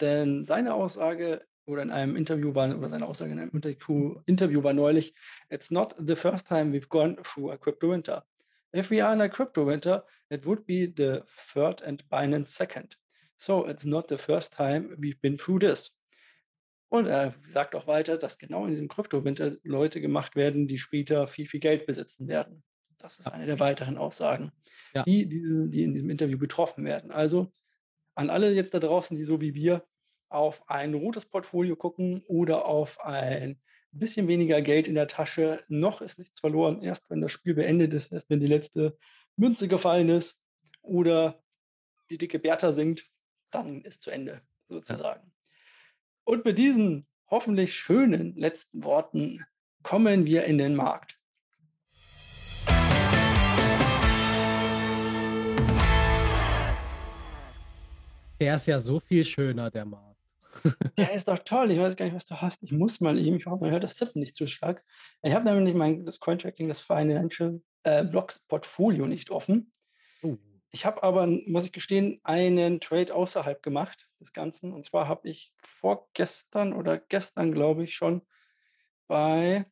denn 0.00 0.44
seine 0.44 0.74
Aussage 0.74 1.46
oder 1.66 1.82
in 1.82 1.90
einem 1.90 2.16
Interview 2.16 2.54
war 2.54 2.76
oder 2.76 2.88
seine 2.88 3.06
Aussage 3.06 3.32
in 3.32 3.38
einem 3.38 3.62
Interview 4.26 4.62
war 4.62 4.72
neulich: 4.72 5.14
„It's 5.50 5.70
not 5.70 5.94
the 5.98 6.16
first 6.16 6.48
time 6.48 6.72
we've 6.72 6.88
gone 6.88 7.16
through 7.22 7.52
a 7.52 7.56
crypto 7.56 7.90
winter. 7.90 8.24
If 8.74 8.90
we 8.90 9.04
are 9.04 9.12
in 9.12 9.20
a 9.20 9.28
crypto 9.28 9.66
winter, 9.66 10.04
it 10.28 10.46
would 10.46 10.64
be 10.64 10.92
the 10.96 11.22
third 11.52 11.82
and 11.82 12.08
Binance 12.08 12.48
second. 12.48 12.96
So 13.40 13.66
it's 13.66 13.84
not 13.84 14.08
the 14.10 14.18
first 14.18 14.52
time 14.54 14.94
we've 14.98 15.18
been 15.20 15.38
through 15.38 15.60
this.“ 15.60 15.92
Und 16.90 17.06
er 17.06 17.34
sagt 17.48 17.74
auch 17.74 17.86
weiter, 17.86 18.18
dass 18.18 18.36
genau 18.38 18.64
in 18.64 18.70
diesem 18.70 18.88
Kryptowinter 18.88 19.56
Leute 19.62 20.00
gemacht 20.00 20.36
werden, 20.36 20.66
die 20.66 20.76
später 20.78 21.26
viel, 21.26 21.46
viel 21.46 21.60
Geld 21.60 21.86
besitzen 21.86 22.28
werden. 22.28 22.62
Das 22.98 23.18
ist 23.18 23.28
eine 23.28 23.46
der 23.46 23.58
weiteren 23.60 23.96
Aussagen, 23.96 24.52
Ja. 24.94 25.04
die 25.04 25.26
diese 25.26 25.68
die 25.70 25.84
in 25.84 25.94
diesem 25.94 26.10
Interview 26.10 26.36
getroffen 26.38 26.84
werden. 26.84 27.10
Also, 27.10 27.50
an 28.14 28.28
alle 28.28 28.52
jetzt 28.52 28.74
da 28.74 28.78
draußen, 28.78 29.16
die 29.16 29.24
so 29.24 29.40
wie 29.40 29.54
wir 29.54 29.84
auf 30.28 30.68
ein 30.68 30.92
rotes 30.94 31.24
Portfolio 31.24 31.76
gucken 31.76 32.22
oder 32.26 32.66
auf 32.66 33.00
ein 33.00 33.58
bisschen 33.92 34.28
weniger 34.28 34.60
Geld 34.60 34.86
in 34.86 34.94
der 34.96 35.08
Tasche. 35.08 35.64
Noch 35.68 36.02
ist 36.02 36.18
nichts 36.18 36.40
verloren. 36.40 36.82
Erst 36.82 37.08
wenn 37.08 37.20
das 37.22 37.32
Spiel 37.32 37.54
beendet 37.54 37.94
ist, 37.94 38.12
erst 38.12 38.28
wenn 38.28 38.40
die 38.40 38.46
letzte 38.46 38.98
Münze 39.36 39.66
gefallen 39.66 40.10
ist 40.10 40.38
oder 40.82 41.42
die 42.10 42.18
dicke 42.18 42.38
Bertha 42.38 42.72
singt, 42.72 43.06
dann 43.50 43.82
ist 43.82 44.02
zu 44.02 44.10
Ende 44.10 44.32
Ja. 44.32 44.40
sozusagen. 44.76 45.32
Und 46.24 46.44
mit 46.44 46.58
diesen 46.58 47.06
hoffentlich 47.28 47.74
schönen 47.74 48.34
letzten 48.36 48.84
Worten 48.84 49.44
kommen 49.82 50.26
wir 50.26 50.44
in 50.44 50.58
den 50.58 50.74
Markt. 50.74 51.18
Der 58.40 58.54
ist 58.54 58.66
ja 58.66 58.80
so 58.80 59.00
viel 59.00 59.24
schöner, 59.24 59.70
der 59.70 59.84
Markt. 59.84 60.06
Der 60.96 61.12
ist 61.12 61.28
doch 61.28 61.38
toll. 61.40 61.70
Ich 61.70 61.78
weiß 61.78 61.94
gar 61.96 62.06
nicht, 62.06 62.14
was 62.14 62.26
du 62.26 62.40
hast. 62.40 62.62
Ich 62.62 62.72
muss 62.72 63.00
mal 63.00 63.18
eben 63.18 63.36
ich 63.36 63.46
hoffe, 63.46 63.62
man 63.64 63.70
hört 63.70 63.84
das 63.84 63.94
Tippen 63.94 64.20
nicht 64.20 64.34
zu 64.34 64.46
stark. 64.46 64.82
Ich 65.22 65.32
habe 65.34 65.44
nämlich 65.44 65.74
mein 65.74 66.04
das 66.04 66.18
Cointracking, 66.20 66.68
das 66.68 66.80
Financial, 66.80 67.60
äh, 67.84 68.04
Blocks 68.04 68.40
Portfolio 68.40 69.06
nicht 69.06 69.30
offen. 69.30 69.70
Ich 70.72 70.86
habe 70.86 71.02
aber, 71.02 71.26
muss 71.26 71.64
ich 71.64 71.72
gestehen, 71.72 72.20
einen 72.22 72.80
Trade 72.80 73.14
außerhalb 73.14 73.62
gemacht 73.62 74.08
des 74.20 74.32
Ganzen. 74.32 74.72
Und 74.72 74.84
zwar 74.84 75.08
habe 75.08 75.28
ich 75.28 75.52
vorgestern 75.58 76.72
oder 76.72 76.98
gestern, 76.98 77.52
glaube 77.52 77.84
ich, 77.84 77.96
schon 77.96 78.22
bei 79.08 79.66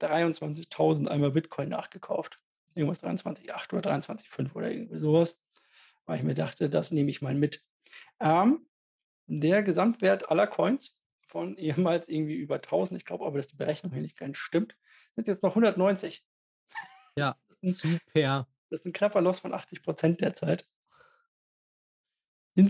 23.000 0.00 1.08
einmal 1.08 1.30
Bitcoin 1.30 1.70
nachgekauft. 1.70 2.40
Irgendwas 2.74 3.02
23,8 3.02 3.72
oder 3.74 3.90
23,5 3.90 4.54
oder 4.54 4.70
irgendwie 4.70 4.98
so 4.98 5.14
was, 5.14 5.38
weil 6.06 6.18
ich 6.18 6.24
mir 6.24 6.34
dachte, 6.34 6.68
das 6.68 6.90
nehme 6.90 7.10
ich 7.10 7.22
mal 7.22 7.34
mit. 7.34 7.62
Ähm, 8.20 8.66
der 9.26 9.62
Gesamtwert 9.62 10.30
aller 10.30 10.46
Coins 10.46 10.96
von 11.28 11.56
ehemals 11.56 12.08
irgendwie 12.08 12.34
über 12.34 12.56
1.000, 12.56 12.96
ich 12.96 13.04
glaube 13.04 13.24
aber, 13.24 13.38
dass 13.38 13.46
die 13.46 13.56
Berechnung 13.56 13.92
hier 13.92 14.02
nicht 14.02 14.18
ganz 14.18 14.36
stimmt, 14.36 14.76
sind 15.14 15.28
jetzt 15.28 15.42
noch 15.42 15.52
190. 15.52 16.24
Ja, 17.16 17.36
super. 17.62 18.46
Das 18.72 18.80
ist 18.80 18.86
'n 18.86 18.92
knapper 18.92 19.20
Loss 19.22 19.40
von 19.40 19.52
80 19.54 19.82
% 19.84 20.20
derzeit. 20.20 20.66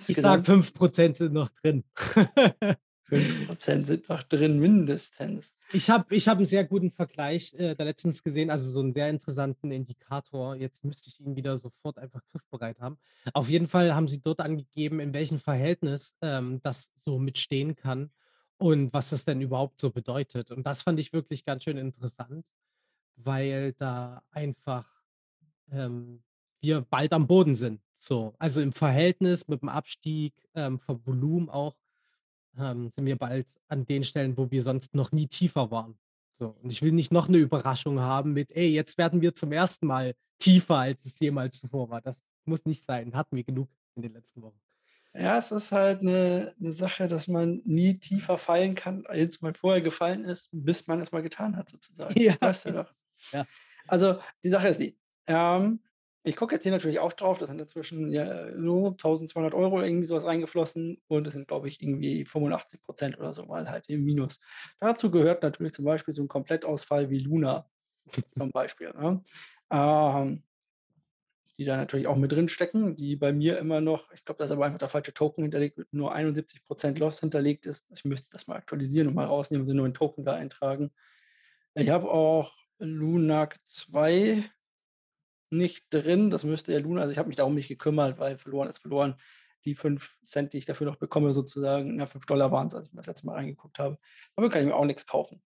Ich 0.09 0.19
sage, 0.19 0.45
Insgesamt 0.45 0.47
5 0.47 0.73
% 0.75 1.17
sind 1.17 1.33
noch 1.33 1.49
drin. 1.51 1.85
5 3.09 3.43
% 3.45 3.87
sind 3.87 4.09
noch 4.09 4.23
drin, 4.23 4.59
mindestens. 4.61 5.55
Ich 5.71 5.88
habe 5.91 6.15
ich 6.15 6.29
habe 6.29 6.43
'n 6.43 6.47
sehr 6.47 6.65
guten 6.65 6.91
Vergleich, 6.91 7.55
äh, 7.55 7.75
da 7.75 7.85
letztens 7.85 8.23
gesehen, 8.23 8.51
also 8.51 8.69
so 8.71 8.81
'n 8.83 8.93
sehr 8.93 9.09
interessanten 9.09 9.71
Indikator. 9.73 10.55
Jetzt 10.55 10.85
müsste 10.85 11.09
ich 11.09 11.21
ihn 11.21 11.35
wieder 11.37 11.57
sofort 11.57 11.99
einfach 11.99 12.21
griffbereit 12.31 12.81
haben. 12.81 12.99
Auf 13.33 13.49
jeden 13.49 13.67
Fall 13.69 13.95
haben 13.95 14.09
sie 14.09 14.21
dort 14.21 14.41
angegeben, 14.41 15.01
in 15.01 15.15
welchem 15.15 15.38
Verhältnis, 15.38 16.17
ähm, 16.21 16.61
das 16.62 16.91
so 16.95 17.19
mitstehen 17.19 17.75
kann 17.75 18.11
und 18.59 18.93
was 18.93 19.11
das 19.11 19.25
denn 19.25 19.41
überhaupt 19.41 19.81
so 19.81 19.91
bedeutet. 19.91 20.51
Und 20.51 20.67
das 20.67 20.83
fand 20.83 21.01
ich 21.01 21.12
wirklich 21.12 21.45
ganz 21.45 21.65
schön 21.65 21.79
interessant, 21.79 22.45
weil 23.17 23.75
da 23.75 24.23
einfach, 24.33 25.02
ähm, 25.73 26.23
wir 26.63 26.83
bald 26.83 27.13
am 27.15 27.27
Boden 27.29 27.55
sind, 27.57 27.83
so. 27.97 28.35
Also 28.39 28.61
im 28.63 28.73
Verhältnis 28.73 29.49
mit 29.49 29.63
dem 29.63 29.71
Abstieg, 29.71 30.35
ähm, 30.55 30.81
vom 30.81 31.07
Volumen 31.07 31.51
auch, 31.51 31.77
ähm, 32.59 32.91
sind 32.91 33.07
wir 33.07 33.17
bald 33.17 33.55
an 33.69 33.87
den 33.87 34.05
Stellen, 34.05 34.37
wo 34.37 34.51
wir 34.51 34.63
sonst 34.63 34.95
noch 34.95 35.13
nie 35.13 35.27
tiefer 35.29 35.71
waren. 35.71 35.99
So, 36.33 36.49
und 36.63 36.73
ich 36.73 36.83
will 36.83 36.93
nicht 36.93 37.13
noch 37.13 37.29
'ne 37.29 37.39
Überraschung 37.39 38.01
haben 38.01 38.33
mit: 38.35 38.51
„Ey, 38.53 38.69
jetzt 38.75 38.99
werden 38.99 39.21
wir 39.23 39.35
zum 39.35 39.53
ersten 39.53 39.87
Mal 39.87 40.15
tiefer, 40.41 40.77
als 40.79 41.05
es 41.07 41.21
jemals 41.21 41.61
zuvor 41.61 41.91
war.“ 41.91 42.01
Das 42.03 42.23
muss 42.47 42.65
nicht 42.67 42.85
sein, 42.85 43.15
hatten 43.17 43.37
wir 43.37 43.45
genug 43.45 43.69
in 43.97 44.03
den 44.03 44.13
letzten 44.15 44.43
Wochen. 44.43 44.61
Ja, 45.15 45.37
es 45.39 45.53
ist 45.53 45.73
halt 45.73 46.03
'ne 46.03 46.55
'ne 46.59 46.73
Sache, 46.73 47.07
dass 47.07 47.29
man 47.29 47.61
nie 47.67 47.99
tiefer 47.99 48.39
fallen 48.39 48.75
kann, 48.75 49.05
als 49.07 49.43
man 49.43 49.55
vorher 49.55 49.83
gefallen 49.83 50.25
ist, 50.25 50.49
bis 50.53 50.87
man 50.87 51.01
es 51.03 51.13
mal 51.13 51.23
getan 51.23 51.57
hat 51.57 51.69
sozusagen. 51.69 52.17
Ja, 52.21 52.37
Weißt 52.41 52.65
du 52.67 52.87
ja. 53.33 53.47
Also, 53.87 54.21
die 54.45 54.51
Sache 54.51 54.69
ist 54.69 54.81
die, 54.81 54.99
ähm, 55.27 55.81
ich 56.25 56.37
gucke 56.37 56.55
jetzt 56.55 56.63
hier 56.65 56.73
natürlich 56.73 57.01
auch 57.01 57.13
drauf, 57.15 57.39
da 57.39 57.47
sind 57.47 57.61
inzwischen, 57.61 58.09
ja, 58.11 58.49
so 58.61 58.95
1.200 58.97 59.55
€ 59.55 59.77
oder 59.79 59.87
irgendwie 59.87 60.07
so 60.07 60.15
was 60.17 60.25
reingeflossen 60.27 61.01
und 61.09 61.27
es 61.27 61.35
sind, 61.35 61.49
glaube 61.49 61.69
ich, 61.69 61.83
irgendwie 61.83 62.25
85 62.27 62.81
% 62.85 63.19
oder 63.19 63.33
so 63.33 63.45
mal 63.47 63.69
halt 63.71 63.89
im 63.89 64.05
Minus. 64.05 64.41
Dazu 64.81 65.11
gehört 65.11 65.43
natürlich 65.43 65.73
zum 65.75 65.85
Beispiel 65.87 66.15
so 66.15 66.23
'n 66.23 66.29
Komplettausfall 66.29 67.11
wie 67.11 67.21
Luna 67.21 67.69
zum 68.39 68.51
Beispiel, 68.53 68.91
ne? 68.95 69.23
Ähm 69.73 70.43
die 71.59 71.65
da 71.65 71.77
natürlich 71.77 72.07
auch 72.07 72.17
mit 72.17 72.33
drinstecken, 72.33 72.97
die 72.97 73.17
bei 73.17 73.33
mir 73.33 73.59
immer 73.59 73.81
noch 73.81 74.11
ich 74.13 74.25
glaube, 74.25 74.39
da 74.39 74.45
ist 74.47 74.51
aber 74.53 74.65
einfach 74.65 74.79
der 74.79 74.89
falsche 74.89 75.13
Token 75.13 75.43
hinterlegt, 75.45 75.77
mit 75.79 75.93
nur 75.93 76.15
71 76.15 76.65
% 76.67 76.99
Loss 76.99 77.21
hinterlegt 77.21 77.67
ist. 77.67 77.87
Ich 77.91 78.05
müsste 78.05 78.31
das 78.31 78.47
mal 78.47 78.57
aktualisieren 78.57 79.09
und 79.09 79.15
mal 79.15 79.27
rausnehmen 79.27 79.63
und 79.63 79.69
den 79.69 79.77
neuen 79.77 79.95
Token 79.95 80.25
da 80.25 80.35
eintragen. 80.35 80.91
Ich 81.75 81.91
habe 81.91 82.11
auch 82.11 82.53
LUNARK 82.79 83.57
2 83.67 84.45
nicht 85.53 85.87
drin. 85.91 86.31
Das 86.31 86.45
müsste 86.45 86.73
ja 86.73 86.79
Luna 86.81 87.03
also 87.03 87.12
ich 87.12 87.19
habe 87.19 87.29
mich 87.29 87.37
darum 87.37 87.55
nicht 87.55 87.69
gekümmert, 87.69 88.19
weil 88.19 88.38
verloren 88.38 88.69
ist 88.69 88.79
verloren. 88.81 89.17
Die 89.65 89.75
5 89.77 90.17
$, 90.23 90.53
die 90.55 90.59
ich 90.59 90.67
dafür 90.67 90.87
noch 90.88 90.97
bekomme 90.97 91.33
sozusagen, 91.33 91.99
ja, 92.01 92.07
5 92.07 92.27
$ 92.27 92.51
waren's, 92.51 92.75
als 92.75 92.88
ich 92.88 92.95
mal 92.95 93.01
das 93.03 93.07
letzte 93.09 93.27
Mal 93.27 93.35
reingeguckt 93.35 93.79
habe. 93.79 93.99
Damit 94.37 94.53
kann 94.53 94.62
ich 94.62 94.67
mir 94.69 94.75
auch 94.77 94.85
nix 94.85 95.07
kaufen. 95.07 95.43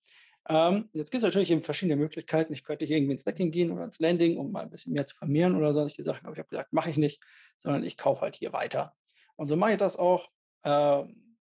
Ähm, 0.49 0.89
jetzt 0.93 1.11
gibt's 1.11 1.23
natürlich 1.25 1.51
eben 1.51 1.63
verschiedene 1.63 1.97
Möglichkeiten. 1.97 2.53
Ich 2.53 2.63
könnte 2.63 2.85
hier 2.85 2.97
irgendwie 2.97 3.13
ins 3.13 3.21
Stacking 3.23 3.51
gehen 3.51 3.71
oder 3.71 3.83
ins 3.85 3.99
Lending, 3.99 4.37
um 4.37 4.51
mal 4.51 4.63
'n 4.63 4.69
bisschen 4.69 4.93
mehr 4.93 5.05
zu 5.07 5.15
vermehren 5.17 5.55
oder 5.55 5.73
sonstige 5.73 6.03
Sachen, 6.03 6.25
aber 6.27 6.33
ich 6.35 6.39
habe 6.39 6.49
gesagt: 6.49 6.71
„Mache 6.73 6.89
ich 6.91 6.97
nicht“, 6.97 7.21
sondern 7.59 7.83
ich 7.83 7.97
kaufe 7.97 8.21
halt 8.21 8.35
hier 8.35 8.53
weiter. 8.53 8.95
Und 9.37 9.47
so 9.49 9.57
mache 9.57 9.73
ich 9.73 9.77
das 9.77 9.97
auch. 9.97 10.29
Ähm, 10.63 11.37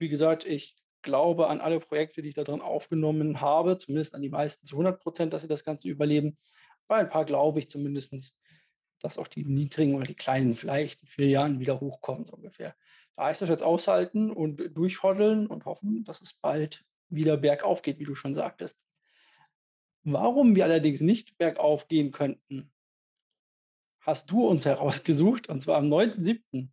wie 0.00 0.08
gesagt, 0.08 0.44
ich 0.46 0.76
glaube 1.02 1.48
an 1.48 1.60
alle 1.60 1.80
Projekte, 1.80 2.22
die 2.22 2.28
ich 2.30 2.34
da 2.34 2.44
drin 2.44 2.60
aufgenommen 2.62 3.40
habe, 3.40 3.76
zumindest 3.78 4.14
an 4.14 4.22
die 4.22 4.30
meisten 4.30 4.66
zu 4.66 4.76
100 4.76 5.02
%, 5.02 5.32
dass 5.32 5.42
sie 5.42 5.48
das 5.48 5.64
Ganze 5.64 5.88
überleben. 5.88 6.38
Bei 6.86 6.96
ein 6.98 7.08
paar 7.08 7.24
glaube 7.24 7.58
ich 7.58 7.70
zumindestens, 7.70 8.36
dass 9.00 9.18
auch 9.18 9.28
die 9.28 9.44
niedrigen 9.44 9.94
oder 9.94 10.06
die 10.06 10.14
kleinen 10.14 10.54
vielleicht 10.56 11.02
in 11.02 11.08
4 11.08 11.28
Jahren 11.28 11.60
wieder 11.60 11.80
hochkommen, 11.80 12.24
so 12.24 12.34
ungefähr. 12.34 12.74
Da 13.16 13.26
heißt 13.26 13.42
das 13.42 13.48
jetzt 13.48 13.62
aushalten 13.62 14.30
und 14.30 14.76
durchhoddeln 14.76 15.46
und 15.46 15.66
hoffen, 15.66 16.04
dass 16.04 16.20
es 16.20 16.32
bald 16.32 16.84
wieder 17.08 17.36
bergauf 17.36 17.82
geht, 17.82 17.98
wie 17.98 18.04
du 18.04 18.14
schon 18.14 18.34
sagtest. 18.34 18.84
Warum 20.02 20.56
wir 20.56 20.64
allerdings 20.64 21.00
nicht 21.00 21.38
bergauf 21.38 21.88
gehen 21.88 22.12
könnten 22.12 22.70
hast 24.04 24.30
du 24.30 24.46
uns 24.46 24.64
herausgesucht, 24.64 25.48
und 25.48 25.60
zwar 25.60 25.78
am 25.78 25.86
9.7. 25.86 26.68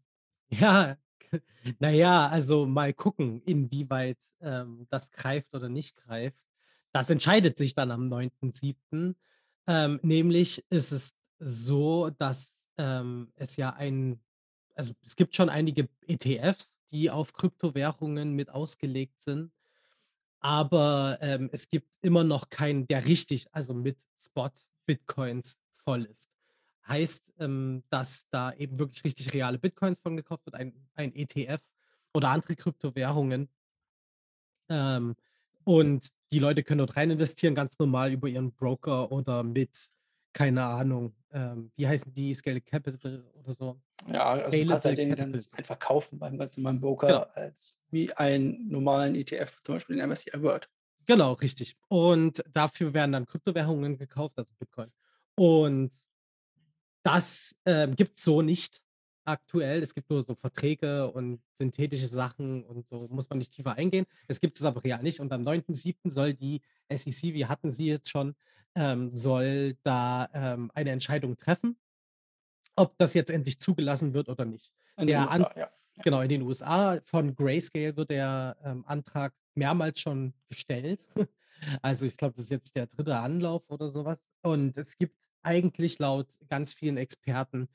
Ja, 0.50 0.97
na 1.80 1.89
ja, 1.89 2.28
also 2.28 2.65
mal 2.65 2.93
gucken, 2.93 3.41
inwieweit, 3.43 4.19
ähm, 4.41 4.86
das 4.89 5.12
greift 5.12 5.54
oder 5.56 5.69
nicht 5.69 5.95
greift. 5.95 6.38
Das 6.91 7.10
entscheidet 7.10 7.58
sich 7.58 7.74
dann 7.74 7.91
am 7.91 8.08
9.7. 8.08 9.15
Ähm, 9.67 10.00
nämlich 10.04 10.65
ist 10.69 10.91
es 10.91 11.15
so, 11.39 12.10
dass, 12.10 12.67
ähm, 12.78 13.32
es 13.36 13.58
ja 13.58 13.71
ein 13.74 14.19
also 14.76 14.93
es 15.04 15.15
gibt 15.15 15.36
schon 15.36 15.50
einige 15.50 15.89
ETFs, 16.08 16.78
die 16.91 17.10
auf 17.12 17.34
Kryptowährungen 17.34 18.34
mit 18.34 18.50
ausgelegt 18.50 19.21
sind, 19.21 19.52
aber, 20.39 21.19
ähm, 21.21 21.50
es 21.52 21.69
gibt 21.69 21.97
immer 22.02 22.24
noch 22.24 22.50
keinen, 22.50 22.88
der 22.88 23.06
richtig, 23.06 23.47
also 23.54 23.74
mit 23.74 23.97
Spot-Bitcoins 24.17 25.60
voll 25.84 26.06
ist. 26.06 26.30
Heißt, 26.88 27.32
ähm, 27.39 27.84
dass 27.89 28.28
da 28.30 28.54
eben 28.54 28.80
wirklich 28.80 29.04
richtig 29.04 29.34
reale 29.34 29.60
Bitcoins 29.60 30.00
von 30.00 30.17
gekauft 30.17 30.45
wird, 30.45 30.56
ein 30.56 30.74
ein 30.95 31.13
ETF 31.15 31.62
oder 32.13 32.30
andere 32.30 32.56
Kryptowährungen. 32.56 33.50
Ähm, 34.69 35.15
und 35.63 36.12
die 36.32 36.39
Leute 36.39 36.63
können 36.63 36.80
dort 36.80 36.96
rein 36.98 37.12
investieren, 37.12 37.56
ganz 37.56 37.78
normal 37.80 38.12
über 38.13 38.28
ihren 38.28 38.54
Broker 38.54 39.12
oder 39.12 39.44
mit, 39.44 39.89
keine 40.34 40.63
Ahnung, 40.63 41.15
ähm, 41.34 41.72
wie 41.76 41.88
heißen 41.88 42.13
die? 42.13 42.34
Scaled 42.34 42.65
Capital 42.65 43.24
oder 43.36 43.54
so. 43.54 43.82
Ja, 44.12 44.26
also 44.26 44.58
du 44.58 44.65
kannst 44.65 44.86
halt 44.86 44.96
Scalable 44.96 44.96
den 44.98 45.10
Capital. 45.10 45.32
ganz 45.32 45.50
einfach 45.54 45.80
kaufen 45.80 46.20
beim 46.20 46.38
ganz 46.38 46.58
normalen 46.58 46.78
Genau. 46.78 46.89
Broker 46.89 47.36
als 47.38 47.78
wie 47.89 48.12
einen 48.13 48.67
normalen 48.70 49.15
ETF, 49.15 49.62
zum 49.63 49.76
Beispiel 49.76 49.98
den 49.98 50.10
MSCI 50.10 50.41
World. 50.41 50.70
Genau, 51.06 51.34
richtig. 51.34 51.76
Und 51.88 52.44
dafür 52.54 52.94
werden 52.94 53.12
dann 53.12 53.26
Kryptowährungen 53.26 53.98
gekauft, 53.98 54.38
also 54.38 54.54
Bitcoin. 54.58 54.91
Und 55.36 55.91
das, 57.04 57.56
ähm, 57.65 57.96
gibt's 57.96 58.24
so 58.24 58.41
nicht 58.41 58.82
aktuell. 59.25 59.81
Es 59.81 59.93
gibt 59.93 60.10
nur 60.10 60.21
so 60.21 60.36
Verträge 60.36 61.12
und 61.12 61.41
synthetische 61.57 62.07
Sachen 62.07 62.63
und 62.63 62.88
so 62.88 63.07
muss 63.10 63.29
man 63.29 63.39
nicht 63.39 63.53
tiefer 63.53 63.73
eingehen. 63.73 64.05
Es 64.27 64.41
gibt 64.41 64.57
es 64.57 64.65
aber 64.65 64.84
real 64.84 65.01
nicht. 65.03 65.19
Und 65.19 65.31
am 65.31 65.43
9.7. 65.43 66.10
soll 66.10 66.34
die 66.34 66.62
SEC, 66.89 67.34
wir 67.34 67.49
hatten 67.49 67.71
sie 67.71 67.88
jetzt 67.88 68.10
schon, 68.10 68.36
ähm, 68.75 69.12
soll 69.13 69.77
da, 69.84 70.29
ähm, 70.34 70.71
eine 70.73 70.91
Entscheidung 70.91 71.38
treffen, 71.38 71.77
ob 72.75 72.97
das 72.97 73.13
jetzt 73.13 73.29
endlich 73.29 73.60
zugelassen 73.60 74.13
wird 74.13 74.29
oder 74.29 74.45
nicht. 74.45 74.71
In 74.97 75.07
den 75.07 75.07
Der 75.07 75.31
An 75.31 75.41
USA, 75.41 75.53
ja. 75.55 75.62
Ja. 75.62 76.03
genau, 76.03 76.21
in 76.21 76.29
den 76.29 76.41
USA 76.41 76.99
von 77.03 77.36
Grayscale 77.36 77.95
wird 77.95 78.12
der, 78.12 78.57
ähm, 78.63 78.84
Antrag 78.88 79.34
mehrmals 79.55 79.99
schon 79.99 80.34
gestellt. 80.49 81.05
Also, 81.84 82.07
ich 82.07 82.17
glaube, 82.17 82.34
das 82.34 82.45
ist 82.45 82.49
jetzt 82.49 82.75
der 82.75 82.88
dritte 82.88 83.15
Anlauf 83.17 83.69
oder 83.69 83.88
sowas. 83.88 84.27
Und 84.41 84.75
es 84.79 84.97
gibt 84.97 85.15
eigentlich 85.43 85.99
laut 85.99 86.27
ganz 86.49 86.73
vielen 86.73 86.97
Experten 86.97 87.69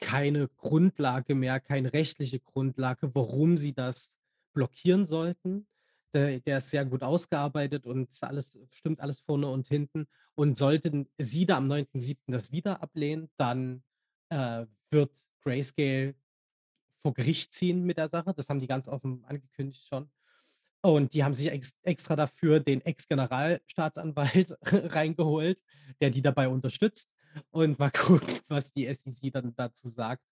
keine 0.00 0.48
Grundlage 0.56 1.34
mehr, 1.34 1.60
keine 1.60 1.92
rechtliche 1.92 2.40
Grundlage, 2.40 3.14
warum 3.14 3.56
sie 3.56 3.74
das 3.74 4.16
blockieren 4.52 5.04
sollten. 5.04 5.66
Der 6.12 6.40
der 6.40 6.58
ist 6.58 6.70
sehr 6.70 6.84
gut 6.84 7.02
ausgearbeitet 7.02 7.86
und 7.86 8.10
alles 8.22 8.52
stimmt 8.72 9.00
alles 9.00 9.20
vorne 9.20 9.48
und 9.48 9.68
hinten. 9.68 10.08
Und 10.34 10.58
sollten 10.58 11.08
sie 11.18 11.46
da 11.46 11.58
am 11.58 11.70
9.7. 11.70 12.16
das 12.28 12.50
wieder 12.50 12.82
ablehnen, 12.82 13.30
dann, 13.36 13.82
äh, 14.30 14.66
wird 14.90 15.12
Grayscale 15.42 16.14
vor 17.02 17.14
Gericht 17.14 17.52
ziehen 17.52 17.84
mit 17.84 17.98
der 17.98 18.08
Sache. 18.08 18.34
Das 18.34 18.48
haben 18.48 18.60
die 18.60 18.66
ganz 18.66 18.88
offen 18.88 19.24
angekündigt 19.24 19.86
schon. 19.86 20.10
Und 20.82 21.12
die 21.12 21.24
haben 21.24 21.34
sich 21.34 21.50
ex 21.50 21.74
extra 21.82 22.16
dafür 22.16 22.60
den 22.60 22.80
Ex-Generalstaatsanwalt 22.80 24.56
reingeholt, 24.94 25.62
der 26.00 26.10
die 26.10 26.22
dabei 26.22 26.48
unterstützt. 26.48 27.10
Und 27.50 27.78
mal 27.78 27.90
gucken, 27.92 28.40
was 28.48 28.72
die 28.72 28.92
SEC 28.92 29.32
dann 29.32 29.54
dazu 29.54 29.88
sagt. 29.88 30.24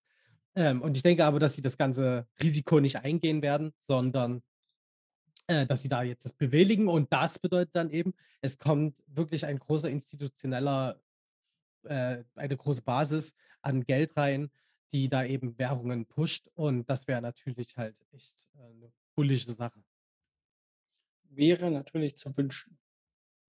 Ähm, 0.55 0.81
und 0.81 0.97
ich 0.97 1.03
denke 1.03 1.25
aber, 1.25 1.39
dass 1.39 1.55
sie 1.55 1.61
das 1.61 1.77
ganze 1.77 2.27
Risiko 2.41 2.79
nicht 2.79 2.97
eingehen 2.97 3.41
werden, 3.41 3.73
sondern, 3.79 4.41
äh, 5.47 5.65
dass 5.65 5.81
sie 5.83 5.89
da 5.89 6.03
jetzt 6.03 6.25
das 6.25 6.33
bewilligen. 6.33 6.87
Und 6.87 7.13
das 7.13 7.39
bedeutet 7.39 7.75
dann 7.75 7.91
eben, 7.91 8.13
es 8.41 8.57
kommt 8.57 9.01
wirklich 9.07 9.45
ein 9.45 9.59
großer 9.59 9.89
institutioneller 9.89 10.99
äh, 11.83 12.23
eine 12.35 12.57
große 12.57 12.81
Basis 12.81 13.35
an 13.61 13.83
Geld 13.83 14.17
rein, 14.17 14.51
die 14.91 15.07
da 15.09 15.23
eben 15.23 15.57
Währungen 15.57 16.05
pusht. 16.05 16.49
Und 16.55 16.89
das 16.89 17.07
wäre 17.07 17.21
natürlich 17.21 17.77
halt 17.77 18.01
echt, 18.11 18.45
äh, 18.55 18.73
'ne 18.73 18.91
bullische 19.15 19.51
Sache. 19.51 19.83
Wäre 21.29 21.69
natürlich 21.69 22.17
zu 22.17 22.35
wünschen, 22.35 22.77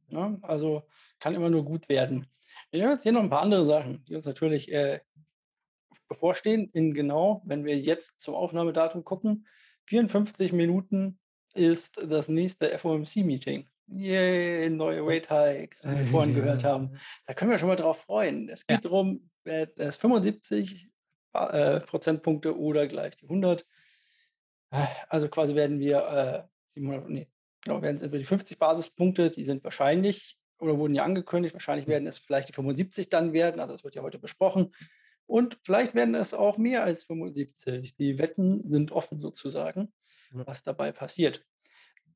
ne? 0.08 0.38
Also, 0.42 0.86
kann 1.18 1.34
immer 1.34 1.50
nur 1.50 1.64
gut 1.64 1.88
werden. 1.88 2.26
Wir 2.72 2.84
haben 2.84 2.92
jetzt 2.92 3.02
hier 3.02 3.12
noch 3.12 3.22
'n 3.22 3.30
paar 3.30 3.42
andere 3.42 3.66
Sachen, 3.66 4.04
die 4.04 4.14
uns 4.14 4.26
natürlich, 4.26 4.70
äh, 4.72 5.00
bevorstehen. 6.08 6.70
In 6.72 6.94
genau, 6.94 7.42
wenn 7.46 7.64
wir 7.64 7.78
jetzt 7.78 8.20
zum 8.20 8.34
Aufnahmedatum 8.34 9.04
gucken, 9.04 9.46
54 9.86 10.52
Minuten 10.52 11.18
ist 11.54 11.96
das 12.04 12.28
nächste 12.28 12.76
FOMC-Meeting. 12.78 13.68
Yay, 13.88 14.70
neue 14.70 15.02
Oh. 15.02 15.08
Rate 15.08 15.28
Hikes, 15.30 15.84
wie 15.84 15.96
wir 15.98 16.06
vorhin 16.06 16.34
gehört 16.34 16.62
haben. 16.64 16.96
Da 17.26 17.34
können 17.34 17.50
wir 17.50 17.58
schon 17.58 17.68
mal 17.68 17.76
drauf 17.76 18.02
freuen. 18.02 18.48
Es 18.48 18.64
Ja. 18.68 18.76
geht 18.76 18.84
drum, 18.88 19.30
äh, 19.44 19.66
dass 19.76 19.96
75, 19.96 20.90
ba 21.32 21.50
äh, 21.50 21.80
Prozentpunkte 21.80 22.56
oder 22.58 22.86
gleich 22.86 23.16
die 23.16 23.28
100. 23.28 23.66
Äh, 24.72 24.86
also 25.08 25.28
quasi 25.28 25.54
werden 25.54 25.80
wir, 25.80 25.98
äh, 26.46 26.48
700 26.68 27.08
ne, 27.10 27.28
genau, 27.62 27.82
werden 27.82 27.96
es 27.96 28.02
entweder 28.02 28.20
die 28.20 28.24
50 28.24 28.58
Basispunkte, 28.58 29.30
die 29.30 29.44
sind 29.44 29.64
wahrscheinlich 29.64 30.38
oder 30.60 30.78
wurden 30.78 30.94
ja 30.94 31.04
angekündigt. 31.04 31.54
Wahrscheinlich 31.54 31.86
werden 31.86 32.06
es 32.06 32.18
vielleicht 32.18 32.48
die 32.48 32.52
75 32.52 33.08
dann 33.08 33.32
werden. 33.32 33.60
Also, 33.60 33.74
das 33.74 33.84
wird 33.84 33.94
ja 33.94 34.02
heute 34.02 34.18
besprochen. 34.18 34.72
Und 35.26 35.58
vielleicht 35.62 35.94
werden 35.94 36.14
es 36.14 36.34
auch 36.34 36.58
mehr 36.58 36.82
als 36.82 37.04
75. 37.04 37.96
Die 37.96 38.18
Wetten 38.18 38.68
sind 38.70 38.90
offen 38.92 39.20
sozusagen, 39.20 39.92
Ja. 40.32 40.46
was 40.46 40.62
dabei 40.62 40.92
passiert. 40.92 41.44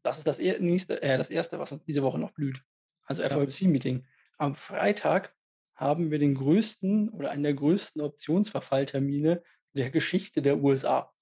Das 0.03 0.19
ist 0.19 0.27
das 0.27 0.39
er 0.39 0.61
nächste 0.61 1.01
äh, 1.03 1.17
das 1.17 1.31
Erste, 1.31 1.59
was 1.59 1.73
uns 1.73 1.85
diese 1.85 2.03
Woche 2.03 2.19
noch 2.19 2.33
blüht. 2.33 2.61
Also. 3.05 3.23
FOMC-Meeting. 3.23 4.05
Am 4.39 4.55
Freitag 4.55 5.35
haben 5.77 6.11
wir 6.11 6.19
den 6.19 6.35
größten 6.35 7.09
oder 7.11 7.31
einen 7.31 7.43
der 7.45 7.55
größten 7.55 8.01
Optionsverfalltermine 8.03 9.43
der 9.73 9.91
Geschichte 9.91 10.43
der 10.43 10.59
USA, 10.59 11.13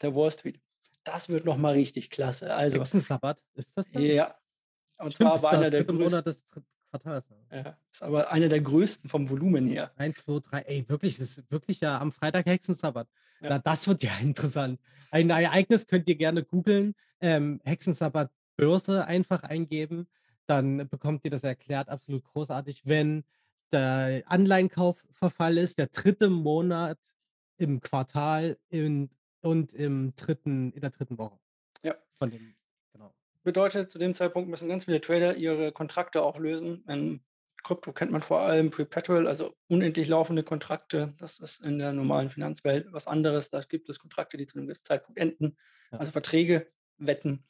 der 0.00 0.14
Wall 0.14 0.30
Street. 0.30 0.60
Das 1.04 1.28
wird 1.28 1.44
noch 1.44 1.56
mal 1.56 1.72
richtig 1.74 2.10
klasse. 2.10 2.52
Also 2.54 2.78
Hexensabbat, 2.78 3.40
ist 3.54 3.76
das 3.76 3.90
dann? 3.90 4.02
ja, 4.02 4.36
und 5.02 5.14
Stimmt, 5.14 5.28
zwar 5.28 5.34
ist 5.36 5.42
war 5.42 5.52
einer 5.52 5.70
der 5.70 5.84
3. 5.84 5.92
größten 5.92 6.02
Monat 6.02 6.26
des 6.26 6.48
dritten 6.48 6.66
Quartals, 6.90 7.24
ja. 7.50 7.76
ist 7.90 8.02
aber 8.02 8.30
einer 8.30 8.48
der 8.48 8.60
größten 8.60 9.08
vom 9.08 9.28
Volumen 9.28 9.66
her. 9.66 9.92
1, 9.96 10.24
2, 10.24 10.40
3. 10.40 10.60
Ey, 10.60 10.88
wirklich, 10.88 11.18
das 11.18 11.38
ist 11.38 11.50
wirklich 11.50 11.80
ja 11.80 11.98
am 11.98 12.12
Freitag 12.12 12.46
Hexensabbat. 12.46 13.08
Ja. 13.40 13.50
Na, 13.50 13.58
das 13.58 13.88
wird 13.88 14.02
ja 14.02 14.12
interessant. 14.20 14.80
Ein 15.10 15.30
Ereignis 15.30 15.86
könnt 15.86 16.08
ihr 16.08 16.16
gerne 16.16 16.44
googeln, 16.44 16.94
ähm, 17.20 17.60
Hexensabbat 17.64 18.30
Börse 18.56 19.04
einfach 19.06 19.42
eingeben, 19.42 20.06
dann 20.46 20.88
bekommt 20.88 21.24
ihr 21.24 21.30
das 21.30 21.44
erklärt, 21.44 21.88
absolut 21.88 22.24
großartig. 22.24 22.82
Wenn 22.84 23.24
der 23.72 24.22
Anleihenkaufverfall 24.26 25.58
ist, 25.58 25.78
der 25.78 25.86
3. 25.86 26.28
Monat 26.28 26.98
im 27.56 27.80
Quartal 27.80 28.58
in 28.68 29.10
und 29.40 29.72
im 29.72 30.14
3. 30.16 30.36
in 30.44 30.80
der 30.80 30.90
3. 30.90 31.18
Woche 31.18 31.38
Ja. 31.82 31.94
von 32.18 32.30
dem. 32.30 32.54
Bedeutet, 33.46 33.90
zu 33.90 33.98
dem 33.98 34.14
Zeitpunkt 34.14 34.48
müssen 34.48 34.68
ganz 34.68 34.84
viele 34.84 35.00
Trader 35.00 35.36
ihre 35.36 35.72
Kontrakte 35.72 36.22
auflösen. 36.22 36.84
In 36.88 37.24
Krypto 37.64 37.92
kennt 37.92 38.12
man 38.12 38.22
vor 38.22 38.40
allem 38.40 38.70
Perpetual, 38.70 39.26
also 39.26 39.54
unendlich 39.68 40.06
laufende 40.08 40.44
Kontrakte. 40.44 41.14
Das 41.18 41.38
ist 41.40 41.64
in 41.66 41.78
der 41.78 41.92
normalen 41.92 42.30
Finanzwelt 42.30 42.86
was 42.92 43.06
anderes. 43.08 43.50
Da 43.50 43.60
gibt 43.62 43.88
es 43.88 43.98
Kontrakte, 43.98 44.36
die 44.36 44.46
zu 44.46 44.56
'nem 44.58 44.66
gewissen 44.66 44.84
Zeitpunkt 44.84 45.18
enden, 45.18 45.56
Ja. 45.90 45.98
also 45.98 46.12
Verträge, 46.12 46.68
Wetten, 46.98 47.44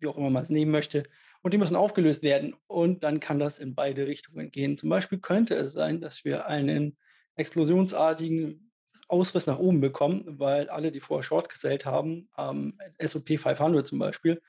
wie 0.00 0.06
auch 0.06 0.18
immer 0.18 0.28
man 0.30 0.42
es 0.42 0.50
nehmen 0.50 0.70
möchte. 0.70 1.04
Und 1.42 1.54
die 1.54 1.58
müssen 1.58 1.76
aufgelöst 1.76 2.22
werden. 2.22 2.54
Und 2.66 3.02
dann 3.02 3.18
kann 3.20 3.38
das 3.38 3.58
in 3.58 3.74
beide 3.74 4.06
Richtungen 4.06 4.50
gehen. 4.50 4.76
Zum 4.76 4.90
Beispiel 4.90 5.18
könnte 5.18 5.54
es 5.54 5.72
sein, 5.72 6.00
dass 6.02 6.24
wir 6.26 6.46
einen 6.46 6.98
explosionsartigen 7.36 8.70
Ausriss 9.08 9.46
nach 9.46 9.58
oben 9.58 9.80
bekommen, 9.80 10.38
weil 10.38 10.68
alle, 10.68 10.90
die 10.90 11.00
vorher 11.00 11.22
short 11.22 11.48
gesellt 11.48 11.86
haben, 11.86 12.28
am 12.32 12.78
S&P 12.98 13.38
500 13.38 13.86
zum 13.86 13.98
Beispiel, 13.98 14.42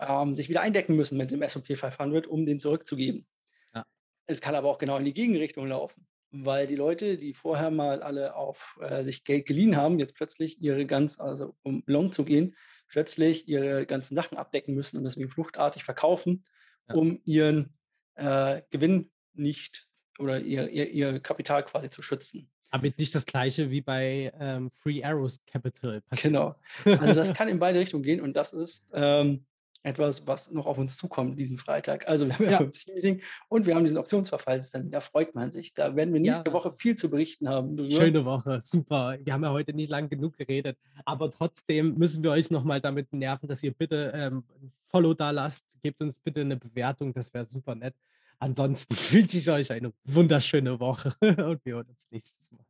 ähm, 0.00 0.36
sich 0.36 0.48
wieder 0.48 0.60
eindecken 0.60 0.96
müssen 0.96 1.16
mit 1.18 1.30
dem 1.30 1.42
S&P 1.42 1.74
500, 1.76 2.26
um 2.26 2.46
den 2.46 2.58
zurückzugeben. 2.60 3.26
Ja. 3.74 3.84
Es 4.26 4.40
kann 4.40 4.54
aber 4.54 4.68
auch 4.68 4.78
genau 4.78 4.96
in 4.98 5.04
die 5.04 5.14
Gegenrichtung 5.14 5.66
laufen, 5.68 6.06
weil 6.30 6.66
die 6.66 6.76
Leute, 6.76 7.16
die 7.16 7.34
vorher 7.34 7.70
mal 7.70 8.02
alle 8.02 8.34
auf 8.34 8.78
äh, 8.80 9.04
sich 9.04 9.24
Geld 9.24 9.46
geliehen 9.46 9.76
haben, 9.76 9.98
jetzt 9.98 10.14
plötzlich 10.14 10.60
ihre 10.60 10.86
ganz 10.86 11.18
also, 11.20 11.54
um 11.62 11.82
long 11.86 12.12
zu 12.12 12.24
gehen, 12.24 12.54
plötzlich 12.88 13.48
ihre 13.48 13.86
ganzen 13.86 14.14
Sachen 14.14 14.38
abdecken 14.38 14.74
müssen 14.74 14.96
und 14.98 15.04
deswegen 15.04 15.30
fluchtartig 15.30 15.84
verkaufen, 15.84 16.44
Ja. 16.88 16.94
um 16.94 17.20
ihren, 17.24 17.74
äh, 18.14 18.62
Gewinn 18.70 19.10
nicht 19.34 19.88
oder 20.18 20.40
ihr 20.40 20.68
ihr 20.70 20.88
ihr 20.88 21.20
Kapital 21.20 21.62
quasi 21.64 21.90
zu 21.90 22.00
schützen. 22.02 22.48
Damit 22.72 22.98
nicht 22.98 23.14
das 23.14 23.26
Gleiche 23.26 23.70
wie 23.70 23.80
bei, 23.80 24.32
ähm, 24.38 24.70
Three 24.82 25.02
Arrows 25.04 25.44
Capital 25.46 26.00
passiert. 26.02 26.32
Genau. 26.32 26.54
Also, 26.84 27.14
das 27.14 27.32
kann 27.34 27.48
in 27.48 27.58
beide 27.58 27.78
Richtungen 27.78 28.02
gehen 28.02 28.20
und 28.20 28.34
das 28.34 28.52
ist, 28.52 28.84
ähm, 28.92 29.46
etwas, 29.86 30.26
was 30.26 30.50
noch 30.50 30.66
auf 30.66 30.78
uns 30.78 30.96
zukommt 30.96 31.38
diesen 31.38 31.58
Freitag. 31.58 32.08
Also, 32.08 32.26
wir 32.26 32.34
haben 32.38 32.50
Ja. 32.50 32.58
FOMC-Meeting 32.58 33.22
und 33.48 33.66
wir 33.66 33.74
haben 33.74 33.84
diesen 33.84 33.98
Optionsverfallstermin. 33.98 34.90
Da 34.90 35.00
freut 35.00 35.34
man 35.34 35.52
sich. 35.52 35.74
Da 35.74 35.94
werden 35.96 36.12
wir 36.12 36.20
nächste 36.20 36.50
Ja. 36.50 36.54
Woche 36.54 36.72
viel 36.76 36.96
zu 36.96 37.08
berichten 37.08 37.48
haben 37.48 37.76
drüber. 37.76 37.90
Schöne 37.90 38.24
Woche, 38.24 38.60
super. 38.62 39.16
Wir 39.22 39.32
haben 39.32 39.44
ja 39.44 39.50
heute 39.52 39.72
nicht 39.72 39.90
lang 39.90 40.08
genug 40.08 40.36
geredet, 40.36 40.76
aber 41.04 41.30
trotzdem 41.30 41.94
müssen 41.96 42.22
wir 42.22 42.32
euch 42.32 42.50
noch 42.50 42.64
mal 42.64 42.80
damit 42.80 43.12
nerven, 43.12 43.48
dass 43.48 43.62
ihr 43.62 43.72
bitte, 43.72 44.12
ähm, 44.14 44.44
'n 44.62 44.72
Follow 44.86 45.14
da 45.14 45.30
lasst. 45.30 45.64
Gebt 45.82 46.00
uns 46.02 46.18
bitte 46.20 46.44
'ne 46.44 46.56
Bewertung, 46.56 47.12
das 47.14 47.32
wäre 47.32 47.44
super 47.44 47.74
nett. 47.74 47.94
Ansonsten 48.38 48.94
wünsche 49.12 49.38
ich 49.38 49.48
euch 49.50 49.70
eine 49.72 49.92
wunderschöne 50.04 50.78
Woche 50.80 51.14
und 51.50 51.64
wir 51.64 51.74
hören 51.74 51.86
uns 51.88 52.06
nächstes 52.10 52.50
Mal. 52.52 52.64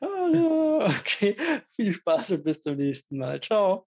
Ah, 0.00 0.28
ja, 0.34 0.86
okay. 1.00 1.36
Viel 1.76 1.92
Spaß 1.92 2.32
und 2.32 2.44
bis 2.44 2.60
zum 2.62 2.76
nächsten 2.76 3.16
Mal. 3.18 3.40
Ciao. 3.40 3.86